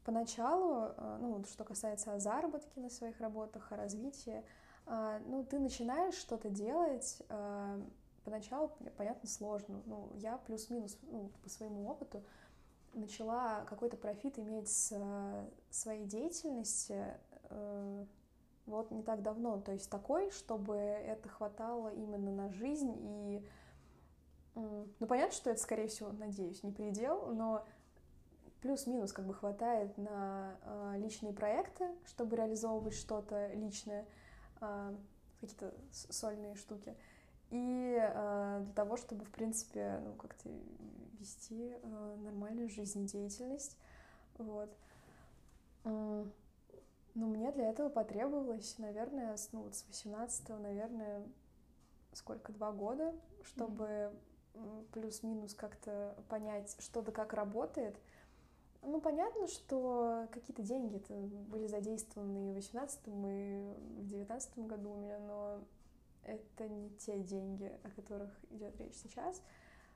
поначалу, 0.05 0.93
ну, 1.21 1.43
что 1.45 1.65
касается 1.65 2.19
заработки 2.19 2.79
на 2.79 2.91
своих 2.91 3.19
работах, 3.19 3.73
о 3.73 3.77
развитии, 3.77 4.43
а, 4.43 4.45
ну, 5.27 5.45
ты 5.45 5.59
начинаешь 5.59 6.15
что-то 6.15 6.49
делать, 6.49 7.23
а, 7.29 7.79
поначалу, 8.25 8.73
понятно, 8.97 9.29
сложно. 9.29 9.83
Ну, 9.87 10.11
я 10.17 10.39
плюс-минус, 10.39 10.99
ну, 11.03 11.31
по 11.43 11.51
своему 11.51 11.89
опыту, 11.89 12.23
начала 12.95 13.65
какой-то 13.67 13.97
профит 13.97 14.39
иметь 14.39 14.69
с 14.69 14.99
своей 15.71 16.07
деятельности 16.07 17.05
э, 17.51 18.05
вот 18.65 18.91
не 18.91 19.03
так 19.03 19.23
давно. 19.23 19.61
То 19.61 19.73
есть 19.73 19.91
такой, 19.91 20.31
чтобы 20.31 20.75
это 20.77 21.29
хватало 21.29 21.93
именно 21.93 22.33
на 22.33 22.49
жизнь 22.51 22.95
и... 22.99 23.47
Ну, 24.55 25.07
понятно, 25.07 25.33
что 25.33 25.51
это, 25.51 25.61
скорее 25.61 25.87
всего, 25.87 26.11
надеюсь, 26.11 26.65
не 26.65 26.73
предел, 26.73 27.27
но 27.33 27.65
плюс-минус 28.61 29.13
как 29.13 29.27
бы 29.27 29.35
хватает 29.35 29.97
на 29.97 30.57
личные 30.97 31.33
проекты, 31.33 31.87
чтобы 32.07 32.37
реализовывать 32.37 32.95
что-то 32.95 33.53
личное— 33.53 34.07
а, 34.17 34.28
какие-то 35.41 35.75
сольные 35.91 36.55
штуки. 36.55 36.97
И 37.51 37.97
э, 37.99 38.61
для 38.65 38.75
того, 38.75 38.97
чтобы, 38.97 39.25
в 39.25 39.31
принципе, 39.31 40.01
ну, 40.05 40.15
как-то 40.15 40.51
вести 41.19 41.73
э, 41.83 42.17
нормальную 42.23 42.69
жизнедеятельность. 42.69 43.79
Вот. 44.37 44.71
Э, 45.85 46.25
ну, 47.15 47.27
мне 47.27 47.51
для 47.53 47.71
этого 47.71 47.89
потребовалось, 47.89 48.77
наверное, 48.79 49.37
с, 49.37 49.53
ну, 49.53 49.63
вот 49.63 49.75
с 49.75 49.87
18 49.89 50.49
наверное, 50.61 51.27
сколько, 52.13 52.53
два 52.53 52.71
года, 52.71 53.15
чтобы 53.45 54.13
mm-hmm. 54.55 54.87
плюс-минус 54.93 55.55
как-то 55.55 56.15
понять, 56.29 56.77
что 56.81 57.01
да 57.01 57.13
как 57.13 57.33
работает, 57.33 57.99
ну, 58.83 59.01
понятно, 59.01 59.47
что 59.49 60.27
какие-то 60.33 60.63
деньги 60.63 60.97
это 60.97 61.15
были 61.15 61.67
задействованы 61.67 62.51
и 62.51 62.53
в 62.53 62.57
18 62.57 63.01
и 63.07 63.75
в 64.01 64.07
19 64.07 64.59
году 64.61 64.93
у 64.93 64.97
меня, 64.97 65.19
но 65.19 65.61
это 66.23 66.69
не 66.69 66.91
те 66.91 67.19
деньги, 67.19 67.73
о 67.83 67.91
которых 67.91 68.31
идет 68.51 68.77
речь 68.79 68.95
сейчас. 68.95 69.43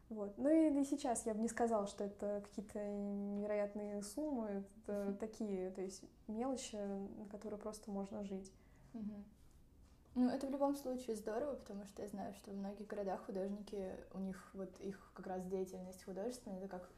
Вот. 0.09 0.37
Ну 0.37 0.49
и, 0.51 0.81
и 0.81 0.85
сейчас 0.85 1.25
я 1.27 1.35
бы 1.35 1.41
не 1.41 1.49
сказала, 1.49 1.87
что 1.87 2.05
это 2.05 2.43
какие-то 2.45 2.79
невероятные 2.79 4.03
суммы, 4.03 4.65
это 4.85 5.17
такие, 5.19 5.71
то 5.71 5.81
есть 5.81 6.05
мелочи, 6.27 6.77
на 6.77 7.27
которые 7.31 7.59
просто 7.59 7.91
можно 7.91 8.23
жить. 8.25 8.53
Угу. 8.95 9.25
Ну, 10.15 10.29
это 10.29 10.47
в 10.47 10.51
любом 10.51 10.77
случае 10.77 11.17
здорово, 11.17 11.55
потому 11.55 11.87
что 11.87 12.03
я 12.03 12.09
знаю, 12.09 12.35
что 12.35 12.51
в 12.51 12.57
многих 12.57 12.87
городах 12.87 13.25
художники, 13.25 13.97
у 14.13 14.19
них 14.19 14.51
вот 14.53 14.79
их 14.81 15.11
как 15.15 15.27
раз 15.27 15.43
деятельность 15.47 16.05
художественная, 16.05 16.59
это 16.59 16.69
как 16.69 16.91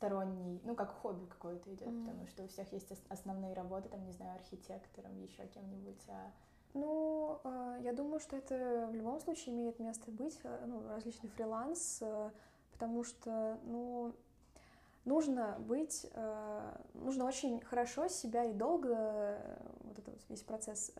сторонний, 0.00 0.62
ну, 0.64 0.74
как 0.74 0.90
хобби 1.02 1.26
какое-то 1.26 1.72
идет, 1.74 1.88
mm. 1.88 2.06
потому 2.06 2.26
что 2.26 2.44
у 2.44 2.48
всех 2.48 2.72
есть 2.72 2.90
основные 3.10 3.52
работы, 3.52 3.90
там, 3.90 4.02
не 4.06 4.12
знаю, 4.12 4.34
архитектором, 4.36 5.14
еще 5.20 5.46
кем-нибудь, 5.46 6.02
а 6.08 6.32
ну, 6.72 7.40
а, 7.44 7.76
я 7.82 7.92
думаю, 7.92 8.18
что 8.20 8.36
это 8.36 8.88
в 8.90 8.94
любом 8.94 9.20
случае 9.20 9.54
имеет 9.54 9.78
место 9.78 10.10
быть, 10.10 10.38
э, 10.44 10.64
ну, 10.66 10.88
различный 10.88 11.28
фриланс, 11.30 11.98
э, 12.00 12.30
потому 12.72 13.02
что, 13.02 13.58
ну, 13.64 14.14
нужно 15.04 15.56
быть, 15.58 16.06
э, 16.12 16.76
нужно 16.94 17.26
очень 17.26 17.60
хорошо 17.60 18.08
себя 18.08 18.44
и 18.44 18.54
долго, 18.54 19.38
вот 19.80 19.98
этот 19.98 20.14
вот 20.14 20.28
весь 20.28 20.42
процесс, 20.42 20.92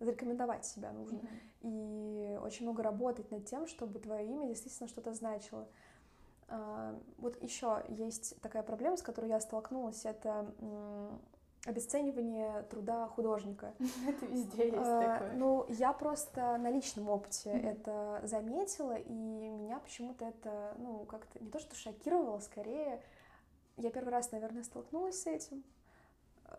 зарекомендовать 0.00 0.64
себя 0.64 0.92
нужно. 0.92 1.18
Mm-hmm. 1.18 2.36
И 2.36 2.38
очень 2.42 2.66
много 2.66 2.82
работать 2.82 3.30
над 3.30 3.46
тем, 3.46 3.66
чтобы 3.66 3.98
твое 3.98 4.26
имя 4.26 4.46
действительно 4.46 4.88
что-то 4.88 5.12
значило. 5.12 5.68
А, 6.48 6.98
вот 7.18 7.42
еще 7.42 7.84
есть 7.88 8.40
такая 8.40 8.62
проблема, 8.62 8.96
с 8.96 9.02
которой 9.02 9.30
я 9.30 9.40
столкнулась, 9.40 10.04
это 10.04 10.46
обесценивание 11.66 12.62
труда 12.64 13.08
художника. 13.08 13.72
Это 14.06 14.26
везде 14.26 14.66
есть 14.66 14.76
а, 14.76 15.18
такое. 15.18 15.32
Ну, 15.32 15.64
я 15.70 15.92
просто 15.92 16.58
на 16.58 16.70
личном 16.70 17.08
опыте 17.08 17.50
это 17.50 18.20
заметила, 18.24 18.96
и 18.96 19.12
меня 19.12 19.78
почему-то 19.78 20.26
это, 20.26 20.74
ну, 20.78 21.04
как-то 21.06 21.42
не 21.42 21.50
то 21.50 21.58
что 21.58 21.74
шокировало, 21.74 22.40
скорее, 22.40 23.02
я 23.78 23.90
первый 23.90 24.10
раз, 24.10 24.30
наверное, 24.32 24.62
столкнулась 24.62 25.22
с 25.22 25.26
этим. 25.26 25.64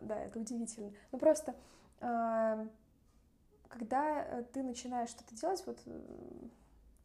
Да, 0.02 0.20
это 0.20 0.40
удивительно. 0.40 0.92
Ну, 1.12 1.20
просто, 1.20 1.56
а, 2.02 2.68
когда 3.70 4.44
ты 4.54 4.64
начинаешь 4.64 5.10
что-то 5.10 5.36
делать, 5.36 5.64
вот, 5.68 5.78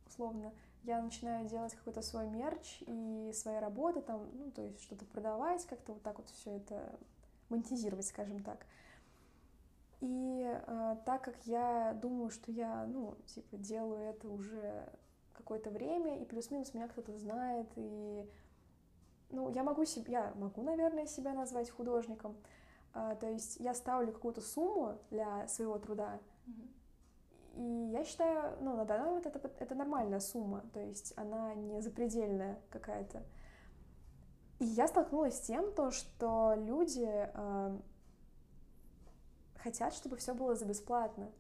условно, 0.07 0.53
я 0.85 1.03
начинаю 1.03 1.47
делать 1.47 1.75
какой-то 1.75 2.03
свой 2.03 2.27
мерч 2.29 2.83
и 2.87 3.31
свои 3.35 3.59
работы 3.59 4.01
там, 4.01 4.29
ну, 4.35 4.51
то 4.51 4.63
есть 4.63 4.81
что-то 4.81 5.05
продавать, 5.05 5.65
как-то 5.67 5.93
вот 5.93 6.03
так 6.03 6.19
вот 6.19 6.29
все 6.29 6.57
это 6.57 6.99
монетизировать, 7.49 8.07
скажем 8.07 8.43
так. 8.43 8.65
И 10.01 10.43
э, 10.47 10.97
так 11.05 11.23
как 11.23 11.37
я 11.45 11.93
думаю, 12.01 12.31
что 12.31 12.51
я, 12.51 12.87
ну, 12.87 13.17
типа, 13.27 13.59
делаю 13.59 14.01
это 14.09 14.29
уже 14.29 14.91
какое-то 15.35 15.71
время, 15.71 16.21
и 16.21 16.25
плюс-минус 16.25 16.73
меня 16.73 16.89
кто-то 16.89 17.17
знает, 17.19 17.69
и, 17.77 18.27
ну, 19.31 19.51
я 19.51 19.63
могу 19.63 19.85
себе, 19.85 20.13
я 20.13 20.33
могу, 20.37 20.63
наверное, 20.63 21.07
себя 21.07 21.35
назвать 21.35 21.69
художником, 21.69 22.37
э, 22.95 23.17
то 23.21 23.29
есть 23.29 23.57
я 23.61 23.75
ставлю 23.75 24.13
какую-то 24.13 24.41
сумму 24.41 24.99
для 25.11 25.47
своего 25.49 25.79
труда, 25.79 26.19
и 27.55 27.91
я 27.93 28.05
считаю, 28.05 28.57
ну, 28.61 28.77
на 28.77 28.85
данный 28.85 29.07
момент 29.07 29.27
это, 29.27 29.51
это 29.59 29.75
нормальная 29.75 30.21
сумма, 30.21 30.65
то 30.73 30.81
есть 30.81 31.13
она 31.17 31.55
не 31.55 31.81
запредельная 31.81 32.61
какая-то. 32.71 33.23
И 34.61 34.65
я 34.65 34.87
столкнулась 34.89 35.37
с 35.37 35.41
тем, 35.41 35.73
то, 35.73 35.91
что 35.91 36.55
люди 36.57 37.09
э, 37.09 37.79
хотят, 39.57 39.95
чтобы 39.95 40.17
все 40.17 40.35
было 40.35 40.55
за 40.55 40.67
бесплатно. 40.67 41.31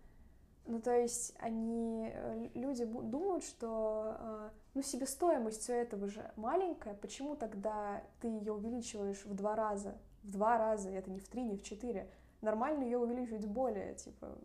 Ну, 0.66 0.80
то 0.80 0.92
есть 0.92 1.34
они, 1.38 2.10
э, 2.12 2.48
люди 2.54 2.84
думают, 2.84 3.44
что, 3.44 4.16
э, 4.18 4.50
ну, 4.74 4.82
себестоимость 4.82 5.62
все 5.62 5.74
этого 5.74 6.08
же 6.08 6.30
маленькая, 6.36 6.94
почему 6.94 7.36
тогда 7.36 8.02
ты 8.20 8.28
ее 8.28 8.52
увеличиваешь 8.52 9.24
в 9.24 9.34
два 9.34 9.54
раза? 9.54 9.98
В 10.22 10.30
два 10.30 10.58
раза, 10.58 10.90
это 10.90 11.10
не 11.10 11.18
в 11.18 11.28
три, 11.28 11.42
не 11.42 11.56
в 11.56 11.62
четыре. 11.62 12.10
Нормально 12.40 12.84
ее 12.84 12.98
увеличивать 12.98 13.46
более, 13.46 13.94
типа, 13.94 14.38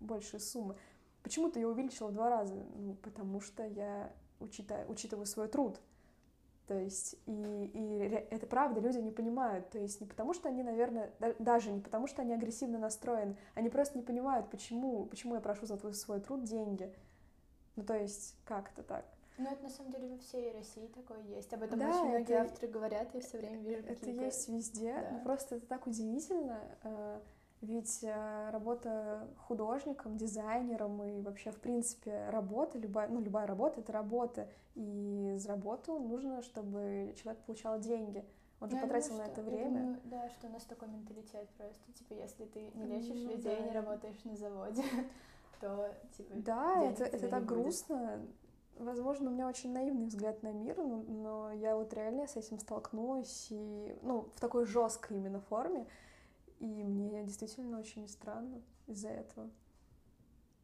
большие 0.00 0.40
суммы. 0.40 0.76
Почему 1.22 1.50
ты 1.50 1.60
ее 1.60 1.68
увеличила 1.68 2.08
в 2.08 2.12
два 2.12 2.28
раза? 2.28 2.54
Ну, 2.76 2.94
потому 2.94 3.40
что 3.40 3.64
я 3.64 4.12
учитываю, 4.40 4.90
учитываю 4.90 5.26
свой 5.26 5.48
труд. 5.48 5.80
То 6.66 6.78
есть, 6.78 7.16
и, 7.26 7.70
и 7.74 7.98
это 8.30 8.46
правда, 8.46 8.80
люди 8.80 8.98
не 8.98 9.10
понимают. 9.10 9.68
То 9.70 9.78
есть 9.78 10.00
не 10.00 10.06
потому, 10.06 10.32
что 10.32 10.48
они, 10.48 10.62
наверное, 10.62 11.12
да, 11.18 11.34
даже 11.38 11.70
не 11.70 11.80
потому, 11.80 12.06
что 12.06 12.22
они 12.22 12.32
агрессивно 12.34 12.78
настроены, 12.78 13.36
они 13.54 13.68
просто 13.68 13.98
не 13.98 14.04
понимают, 14.04 14.48
почему, 14.50 15.06
почему 15.06 15.34
я 15.34 15.40
прошу 15.40 15.66
за 15.66 15.76
твой 15.76 15.94
свой 15.94 16.20
труд 16.20 16.44
деньги. 16.44 16.92
Ну, 17.76 17.84
то 17.84 17.94
есть, 17.94 18.36
как 18.44 18.70
это 18.72 18.82
так? 18.82 19.04
Ну, 19.38 19.50
это 19.50 19.62
на 19.62 19.70
самом 19.70 19.90
деле 19.90 20.08
во 20.08 20.18
всей 20.18 20.52
России 20.52 20.86
такое 20.88 21.20
есть. 21.22 21.52
Об 21.52 21.62
этом 21.62 21.78
да, 21.78 21.88
очень 21.88 22.08
многие 22.08 22.34
это, 22.34 22.42
авторы 22.42 22.68
говорят, 22.70 23.14
я 23.14 23.20
все 23.20 23.38
время 23.38 23.58
вижу 23.62 23.82
Это 23.86 24.10
есть 24.10 24.48
везде, 24.48 24.94
да. 24.94 25.10
но 25.10 25.24
просто 25.24 25.56
это 25.56 25.66
так 25.66 25.86
удивительно. 25.86 26.60
Ведь 27.62 28.00
э, 28.02 28.50
работа 28.50 29.28
художником, 29.46 30.16
дизайнером 30.16 31.00
и 31.04 31.20
вообще, 31.20 31.52
в 31.52 31.60
принципе, 31.60 32.28
работа, 32.30 32.76
любая, 32.76 33.08
ну, 33.08 33.20
любая 33.20 33.46
работа— 33.46 33.80
это 33.82 33.92
работа. 33.92 34.48
И 34.74 35.34
за 35.38 35.50
работу 35.50 35.96
нужно, 36.00 36.42
чтобы 36.42 37.14
человек 37.16 37.40
получал 37.44 37.78
деньги. 37.78 38.24
Он 38.60 38.68
же 38.68 38.74
ну, 38.76 38.82
потратил 38.82 39.10
думаю, 39.10 39.26
на 39.28 39.32
это 39.32 39.42
время. 39.42 39.80
Думаю, 39.80 40.00
да, 40.04 40.28
что 40.30 40.48
у 40.48 40.50
нас 40.50 40.64
такой 40.64 40.88
менталитет 40.88 41.48
просто. 41.56 41.92
Типа, 41.92 42.14
если 42.14 42.46
ты 42.46 42.68
не 42.74 42.84
лечишь 42.84 43.22
ну, 43.22 43.30
людей, 43.30 43.56
да. 43.56 43.64
не 43.64 43.70
работаешь 43.70 44.24
на 44.24 44.34
заводе, 44.34 44.82
то, 45.60 45.94
типа, 46.16 46.34
Да, 46.38 46.82
это, 46.82 47.04
это 47.04 47.28
так 47.28 47.44
будет. 47.44 47.48
грустно. 47.48 48.26
Возможно, 48.76 49.30
у 49.30 49.32
меня 49.32 49.46
очень 49.46 49.72
наивный 49.72 50.06
взгляд 50.06 50.42
на 50.42 50.50
мир, 50.50 50.78
но, 50.78 50.96
но 51.06 51.52
я 51.52 51.76
вот 51.76 51.94
реально 51.94 52.26
с 52.26 52.34
этим 52.34 52.58
столкнулась, 52.58 53.48
и, 53.50 53.96
ну, 54.02 54.28
в 54.34 54.40
такой 54.40 54.64
жесткой 54.64 55.18
именно 55.18 55.40
форме. 55.40 55.86
И 56.62 56.84
мне 56.84 57.24
действительно 57.24 57.80
очень 57.80 58.06
странно 58.06 58.62
из-за 58.86 59.08
этого. 59.08 59.50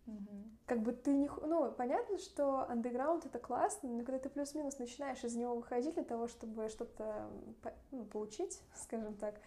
Угу. 0.07 0.45
Как 0.67 0.81
бы 0.81 0.93
ты 0.93 1.13
не... 1.13 1.29
Ну, 1.29 1.73
понятно, 1.73 2.19
что 2.19 2.61
андеграунд— 2.71 3.27
это 3.27 3.41
классно, 3.41 3.89
но 3.89 4.05
когда 4.05 4.21
ты 4.21 4.29
плюс-минус 4.29 4.79
начинаешь 4.79 5.25
из 5.25 5.35
него 5.35 5.57
выходить 5.57 5.95
для 5.95 6.05
того, 6.05 6.29
чтобы 6.29 6.69
что-то 6.69 7.29
ну, 7.91 8.05
получить, 8.05 8.63
скажем 8.77 9.17
так, 9.17 9.41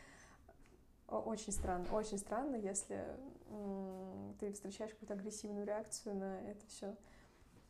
очень 1.07 1.53
странно. 1.53 1.85
Очень 1.93 2.17
странно, 2.17 2.57
если 2.57 3.01
ты 4.39 4.51
встречаешь 4.51 4.91
какую-то 4.91 5.13
агрессивную 5.13 5.65
реакцию 5.65 6.15
на 6.15 6.41
это 6.41 6.67
все. 6.67 6.97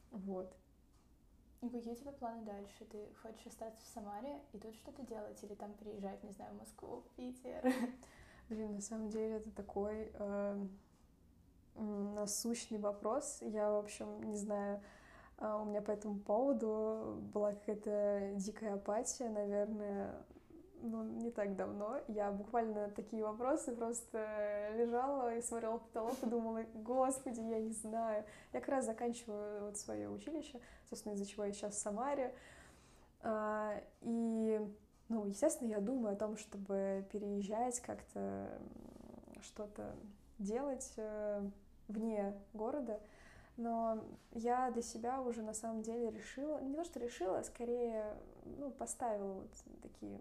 Вот. 0.10 0.52
И 1.62 1.70
какие 1.70 1.94
у 1.94 1.96
тебя 1.96 2.14
планы 2.14 2.44
дальше? 2.46 2.84
Ты 2.86 3.14
хочешь 3.22 3.46
остаться 3.46 3.86
в 3.86 3.90
Самаре 3.90 4.42
и 4.54 4.58
тут 4.58 4.74
что-то 4.74 5.04
делать? 5.04 5.42
Или 5.44 5.54
там 5.54 5.72
переезжать, 5.76 6.24
не 6.24 6.32
знаю, 6.32 6.56
в 6.56 6.58
Москву, 6.58 7.02
в 7.02 7.16
Питер? 7.16 7.62
Блин, 8.52 8.76
на 8.76 8.82
самом 8.82 9.08
деле 9.08 9.38
это 9.38 9.50
такой 9.52 10.12
э, 10.14 10.66
насущный 11.76 12.80
вопрос. 12.80 13.38
Я, 13.40 13.72
в 13.72 13.78
общем, 13.78 14.22
не 14.24 14.36
знаю, 14.36 14.82
э, 15.38 15.58
у 15.62 15.64
меня 15.64 15.82
по 15.82 15.92
этому 15.92 16.20
поводу 16.20 17.22
была 17.34 17.54
какая-то 17.54 18.34
дикая 18.36 18.74
апатия, 18.74 19.30
наверное, 19.30 20.22
ну, 20.82 21.02
не 21.02 21.32
так 21.32 21.56
давно. 21.56 22.02
Я 22.10 22.30
буквально 22.30 22.90
такие 22.90 23.24
вопросы 23.24 23.74
просто 23.74 24.72
лежала 24.76 25.34
и 25.34 25.42
смотрела 25.42 25.80
в 25.80 25.84
потолок 25.84 26.18
и 26.22 26.26
думала, 26.26 26.66
господи, 26.74 27.40
я 27.40 27.62
не 27.62 27.72
знаю. 27.72 28.26
Я 28.52 28.60
как 28.60 28.68
раз 28.68 28.86
заканчиваю 28.86 29.68
вот 29.68 29.78
свое 29.78 30.10
училище, 30.10 30.60
собственно, 30.90 31.14
из-за 31.14 31.26
чего 31.26 31.46
я 31.46 31.54
сейчас 31.54 31.76
в 31.76 31.80
Самаре. 31.80 32.36
А, 33.22 33.82
и 34.02 34.60
ну, 35.12 35.26
естественно, 35.26 35.68
я 35.68 35.82
думаю 35.82 36.14
о 36.14 36.18
том, 36.18 36.38
чтобы 36.38 37.06
переезжать, 37.12 37.82
как-то 37.82 38.48
что-то 39.42 39.94
делать 40.40 40.94
э, 40.96 41.50
вне 41.90 42.34
города, 42.54 43.02
но 43.58 44.02
я 44.32 44.72
для 44.72 44.82
себя 44.82 45.22
уже 45.22 45.42
на 45.42 45.54
самом 45.54 45.82
деле 45.82 46.12
решила, 46.12 46.62
не 46.62 46.74
то 46.74 46.86
что 46.86 47.00
решила, 47.00 47.40
а 47.40 47.44
скорее 47.44 48.16
ну, 48.46 48.72
поставила 48.72 49.34
вот 49.34 49.52
такие, 49.82 50.18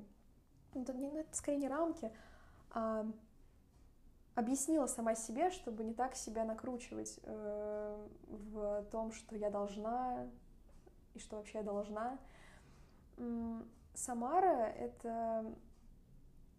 ну, 0.75 0.85
ну, 0.89 1.19
это 1.19 1.37
скорее 1.37 1.59
не 1.59 1.69
рамки, 1.69 2.11
а 2.73 3.07
объяснила 4.35 4.87
сама 4.87 5.15
себе, 5.15 5.51
чтобы 5.51 5.85
не 5.85 5.95
так 5.95 6.17
себя 6.17 6.45
накручивать 6.45 7.21
э, 7.23 8.07
в 8.27 8.85
том, 8.91 9.13
что 9.13 9.37
я 9.37 9.51
должна 9.51 10.27
и 11.15 11.21
что 11.21 11.37
вообще 11.37 11.59
я 11.59 11.65
должна. 11.65 12.19
Самара— 13.95 14.67
это 14.79 15.45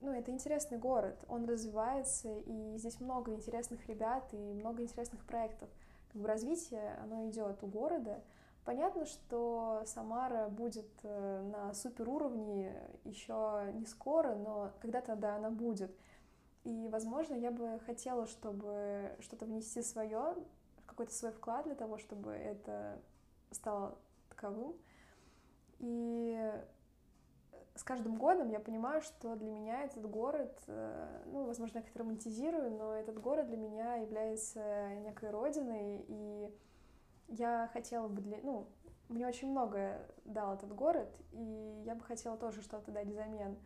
ну, 0.02 0.12
это 0.12 0.32
интересный 0.32 0.80
город, 0.80 1.24
он 1.28 1.46
развивается, 1.46 2.36
и 2.40 2.78
здесь 2.78 3.00
много 3.00 3.34
интересных 3.34 3.88
ребят 3.88 4.34
и 4.34 4.54
много 4.54 4.82
интересных 4.82 5.24
проектов. 5.26 5.70
Как 6.12 6.22
бы 6.22 6.28
развитие, 6.28 6.98
оно 7.04 7.30
идет 7.30 7.64
у 7.64 7.68
города. 7.68 8.24
Понятно, 8.66 9.06
что 9.06 9.84
Самара 9.86 10.50
будет 10.50 10.90
э, 11.04 11.42
на 11.52 11.74
супер 11.74 12.10
уровне 12.10 12.76
еще 13.06 13.72
не 13.74 13.86
скоро, 13.86 14.36
но 14.36 14.72
когда-то, 14.82 15.16
да, 15.16 15.36
она 15.36 15.52
будет. 15.52 15.96
И, 16.64 16.88
возможно, 16.90 17.36
я 17.36 17.52
бы 17.52 17.80
хотела, 17.86 18.28
чтобы 18.28 19.16
что-то 19.20 19.46
внести 19.46 19.82
свое, 19.82 20.36
какой-то 20.86 21.14
свой 21.14 21.32
вклад 21.32 21.66
для 21.66 21.76
того, 21.76 21.98
чтобы 21.98 22.32
это 22.32 23.00
стало 23.52 23.98
таковым. 24.30 24.76
И 25.80 26.52
с 27.82 27.84
каждым 27.84 28.16
годом 28.16 28.50
я 28.50 28.60
понимаю, 28.60 29.02
что 29.02 29.36
для 29.36 29.50
меня 29.50 29.86
этот 29.86 30.08
город, 30.08 30.56
э, 30.68 31.24
ну, 31.26 31.46
возможно, 31.46 31.80
я 31.80 31.82
как-то 31.82 31.98
романтизирую, 31.98 32.70
но 32.78 32.94
этот 32.94 33.20
город 33.20 33.48
для 33.48 33.58
меня 33.58 33.96
является 33.96 34.94
некой 34.98 35.32
родиной, 35.32 36.06
и 36.08 36.54
я 37.28 37.72
хотела 37.74 38.08
бы 38.08 38.22
для, 38.22 38.38
ну, 38.44 38.68
мне 39.10 39.26
очень 39.26 39.50
многое 39.50 40.08
дал 40.26 40.54
этот 40.54 40.76
город, 40.76 41.10
и 41.32 41.82
я 41.84 41.96
бы 41.96 42.04
хотела 42.04 42.38
тоже 42.38 42.62
что-то 42.62 42.92
дать 42.92 43.08
взамен. 43.08 43.58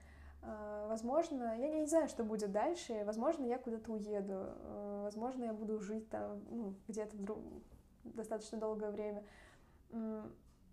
А, 0.41 0.87
возможно, 0.87 1.53
я 1.57 1.67
не 1.67 1.85
знаю, 1.85 2.07
что 2.07 2.23
будет 2.23 2.53
дальше. 2.53 3.03
Возможно, 3.03 3.43
я 3.43 3.57
куда-то 3.57 3.91
уеду. 3.91 4.33
А, 4.33 5.03
возможно, 5.03 5.43
я 5.43 5.51
буду 5.51 5.77
жить 5.81 6.09
там 6.09 6.41
ну, 6.51 6.73
где-то 6.87 7.17
друг... 7.17 7.39
достаточно 8.05 8.57
долгое 8.57 8.91
время. 8.91 9.25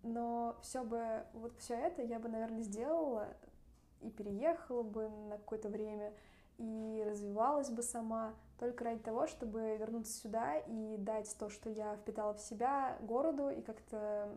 Но 0.03 0.57
все 0.63 0.83
бы, 0.83 1.25
вот 1.33 1.57
все 1.59 1.75
это 1.75 2.03
я 2.03 2.19
бы, 2.19 2.29
наверное, 2.29 2.63
сделала 2.63 3.29
и 4.01 4.11
переехала 4.11 4.83
бы 4.83 5.09
на 5.09 5.39
какое-то 5.39 5.69
время, 5.69 6.13
и 6.59 7.05
развивалась 7.07 7.71
бы 7.71 7.83
сама 7.83 8.35
только 8.59 8.85
ради 8.85 9.01
того, 9.01 9.27
чтобы 9.27 9.77
вернуться 9.77 10.13
сюда 10.13 10.59
и 10.59 10.97
дать 10.99 11.35
то, 11.39 11.49
что 11.49 11.71
я 11.71 11.97
впитала 11.97 12.35
в 12.35 12.41
себя 12.41 12.99
городу 13.01 13.49
и 13.51 13.63
как-то 13.63 14.37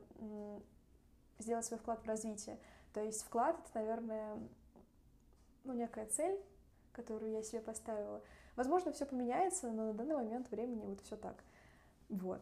сделать 1.40 1.66
свой 1.66 1.80
вклад 1.80 2.02
в 2.02 2.08
развитие. 2.08 2.58
То 2.94 3.02
есть 3.02 3.24
вклад— 3.24 3.60
это, 3.66 3.80
наверное, 3.80 4.40
ну, 5.64 5.74
некая 5.74 6.06
цель, 6.06 6.40
которую 6.94 7.32
я 7.32 7.44
себе 7.44 7.62
поставила. 7.62 8.22
Возможно, 8.56 8.92
все 8.94 9.06
поменяется, 9.06 9.70
но 9.70 9.88
на 9.88 9.94
данный 9.94 10.16
момент 10.16 10.50
времени 10.50 10.86
вот 10.86 11.02
все 11.02 11.18
так. 11.18 11.44
Вот. 12.10 12.42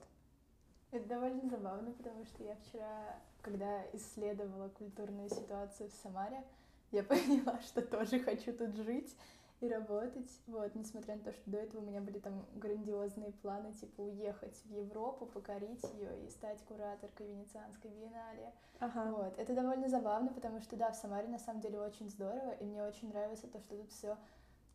Это 0.93 1.07
довольно 1.07 1.49
забавно, 1.49 1.91
потому 1.93 2.23
что 2.23 2.43
я 2.43 2.55
вчера, 2.55 3.19
когда 3.41 3.83
исследовала 3.93 4.69
культурную 4.69 5.27
ситуацию 5.27 5.89
в 5.89 5.93
Самаре, 5.93 6.43
я 6.91 7.01
поняла, 7.03 7.59
что 7.61 7.81
тоже 7.81 8.19
хочу 8.19 8.53
тут 8.53 8.75
жить 8.75 9.17
и 9.59 9.67
работать. 9.67 10.29
Вот, 10.45 10.75
несмотря 10.75 11.15
на 11.15 11.23
то, 11.23 11.33
что 11.33 11.49
до 11.49 11.57
этого 11.57 11.81
у 11.81 11.85
меня 11.85 11.99
были 11.99 12.19
там 12.19 12.45
грандиозные 12.53 13.31
планы, 13.41 13.73
типа 13.73 14.01
уехать 14.01 14.55
в 14.65 14.71
Европу, 14.71 15.25
покорить 15.25 15.83
ее 15.95 16.27
и 16.27 16.29
стать 16.29 16.61
кураторкой 16.67 17.25
Венецианской 17.25 17.89
биеннале. 17.89 18.53
Ага. 18.79 19.11
Вот. 19.13 19.39
Это 19.39 19.55
довольно 19.55 19.89
забавно, 19.89 20.31
потому 20.31 20.61
что, 20.61 20.75
да, 20.75 20.91
в 20.91 20.95
Самаре 20.95 21.27
на 21.27 21.39
самом 21.39 21.61
деле 21.61 21.79
очень 21.79 22.07
здорово, 22.07 22.51
и 22.51 22.65
мне 22.65 22.83
очень 22.83 23.09
нравится 23.09 23.47
то, 23.47 23.59
что 23.59 23.77
тут 23.77 23.89
все 23.89 24.15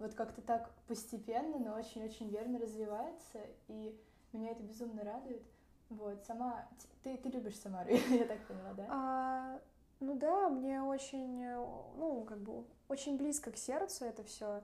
вот 0.01 0.15
как-то 0.15 0.43
так 0.43 0.69
постепенно, 0.89 1.61
но 1.61 1.75
очень-очень 1.75 2.29
верно 2.29 2.59
развивается, 2.59 3.39
и 3.69 3.97
меня 4.33 4.51
это 4.51 4.65
безумно 4.65 5.05
радует. 5.05 5.43
Вот, 5.91 6.23
сама... 6.27 6.69
Ты, 7.03 7.17
ты 7.17 7.29
любишь 7.31 7.59
Самару, 7.59 7.91
я 8.11 8.25
так 8.27 8.47
поняла, 8.47 8.73
да? 8.75 8.87
А, 8.91 9.61
ну 10.01 10.15
да, 10.15 10.49
мне 10.49 10.83
очень, 10.83 11.45
ну, 11.45 12.25
как 12.29 12.39
бы, 12.39 12.65
очень 12.89 13.17
близко 13.17 13.51
к 13.51 13.57
сердцу 13.57 14.05
это 14.05 14.23
все. 14.25 14.63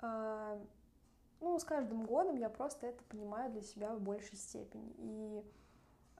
А, 0.00 0.58
ну, 1.40 1.58
с 1.58 1.64
каждым 1.64 2.06
годом 2.06 2.36
я 2.36 2.48
просто 2.48 2.86
это 2.86 3.02
понимаю 3.04 3.50
для 3.52 3.62
себя 3.62 3.94
в 3.94 4.00
большей 4.00 4.36
степени. 4.36 4.94
И 4.98 5.44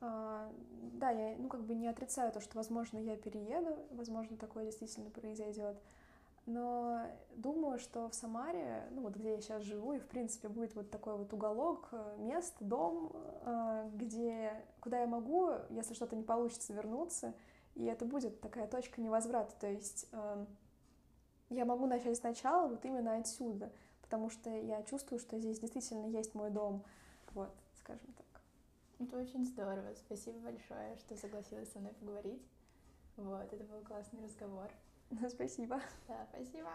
а, 0.05 0.53
да, 0.95 1.11
я, 1.11 1.37
ну, 1.38 1.49
как 1.49 1.62
бы 1.62 1.75
не 1.75 1.87
отрицаю 1.87 2.33
то, 2.33 2.41
что, 2.41 2.57
возможно, 2.57 2.99
я 2.99 3.17
перееду, 3.17 3.79
возможно, 3.93 4.37
такое 4.37 4.65
действительно 4.65 5.11
произойдет. 5.11 5.81
Но 6.46 7.07
думаю, 7.37 7.78
что 7.78 8.09
в 8.09 8.14
Самаре, 8.14 8.88
ну 8.90 9.02
вот 9.02 9.14
где 9.14 9.35
я 9.35 9.40
сейчас 9.40 9.62
живу, 9.62 9.92
и 9.92 10.00
в 10.00 10.07
принципе 10.07 10.48
будет 10.48 10.74
вот 10.74 10.90
такой 10.90 11.16
вот 11.16 11.33
уголок, 11.33 11.88
э, 11.92 12.16
место, 12.18 12.64
дом, 12.64 13.12
э, 13.14 13.90
где, 13.94 14.52
куда 14.81 15.00
я 15.00 15.07
могу, 15.07 15.50
если 15.70 15.94
что-то 15.94 16.16
не 16.16 16.24
получится, 16.24 16.72
вернуться, 16.72 17.33
и 17.76 17.85
это 17.85 18.05
будет 18.05 18.40
такая 18.40 18.66
точка 18.66 19.00
невозврата, 19.00 19.55
то 19.61 19.68
есть 19.68 20.09
эм, 20.12 20.48
я 21.48 21.64
могу 21.64 21.87
начать 21.87 22.16
сначала 22.16 22.68
вот 22.68 22.85
именно 22.85 23.16
отсюда, 23.16 23.72
потому 24.02 24.28
что 24.28 24.50
я 24.50 24.83
чувствую, 24.83 25.20
что 25.20 25.38
здесь 25.38 25.61
действительно 25.61 26.07
есть 26.07 26.35
мой 26.35 26.50
дом, 26.50 26.85
вот, 27.35 27.55
скажем 27.78 28.12
так. 28.14 28.26
Это 28.98 29.16
очень 29.16 29.44
здорово, 29.44 29.94
спасибо 29.94 30.38
большое, 30.40 30.96
что 30.96 31.16
согласилась 31.16 31.70
со 31.72 31.78
мной 31.78 31.92
поговорить. 31.94 32.42
Вот, 33.16 33.52
это 33.52 33.64
был 33.64 33.81
классный 33.83 34.24
разговор. 34.24 34.70
Спасибо. 35.29 35.81
Да, 36.09 36.27
спасибо. 36.31 36.70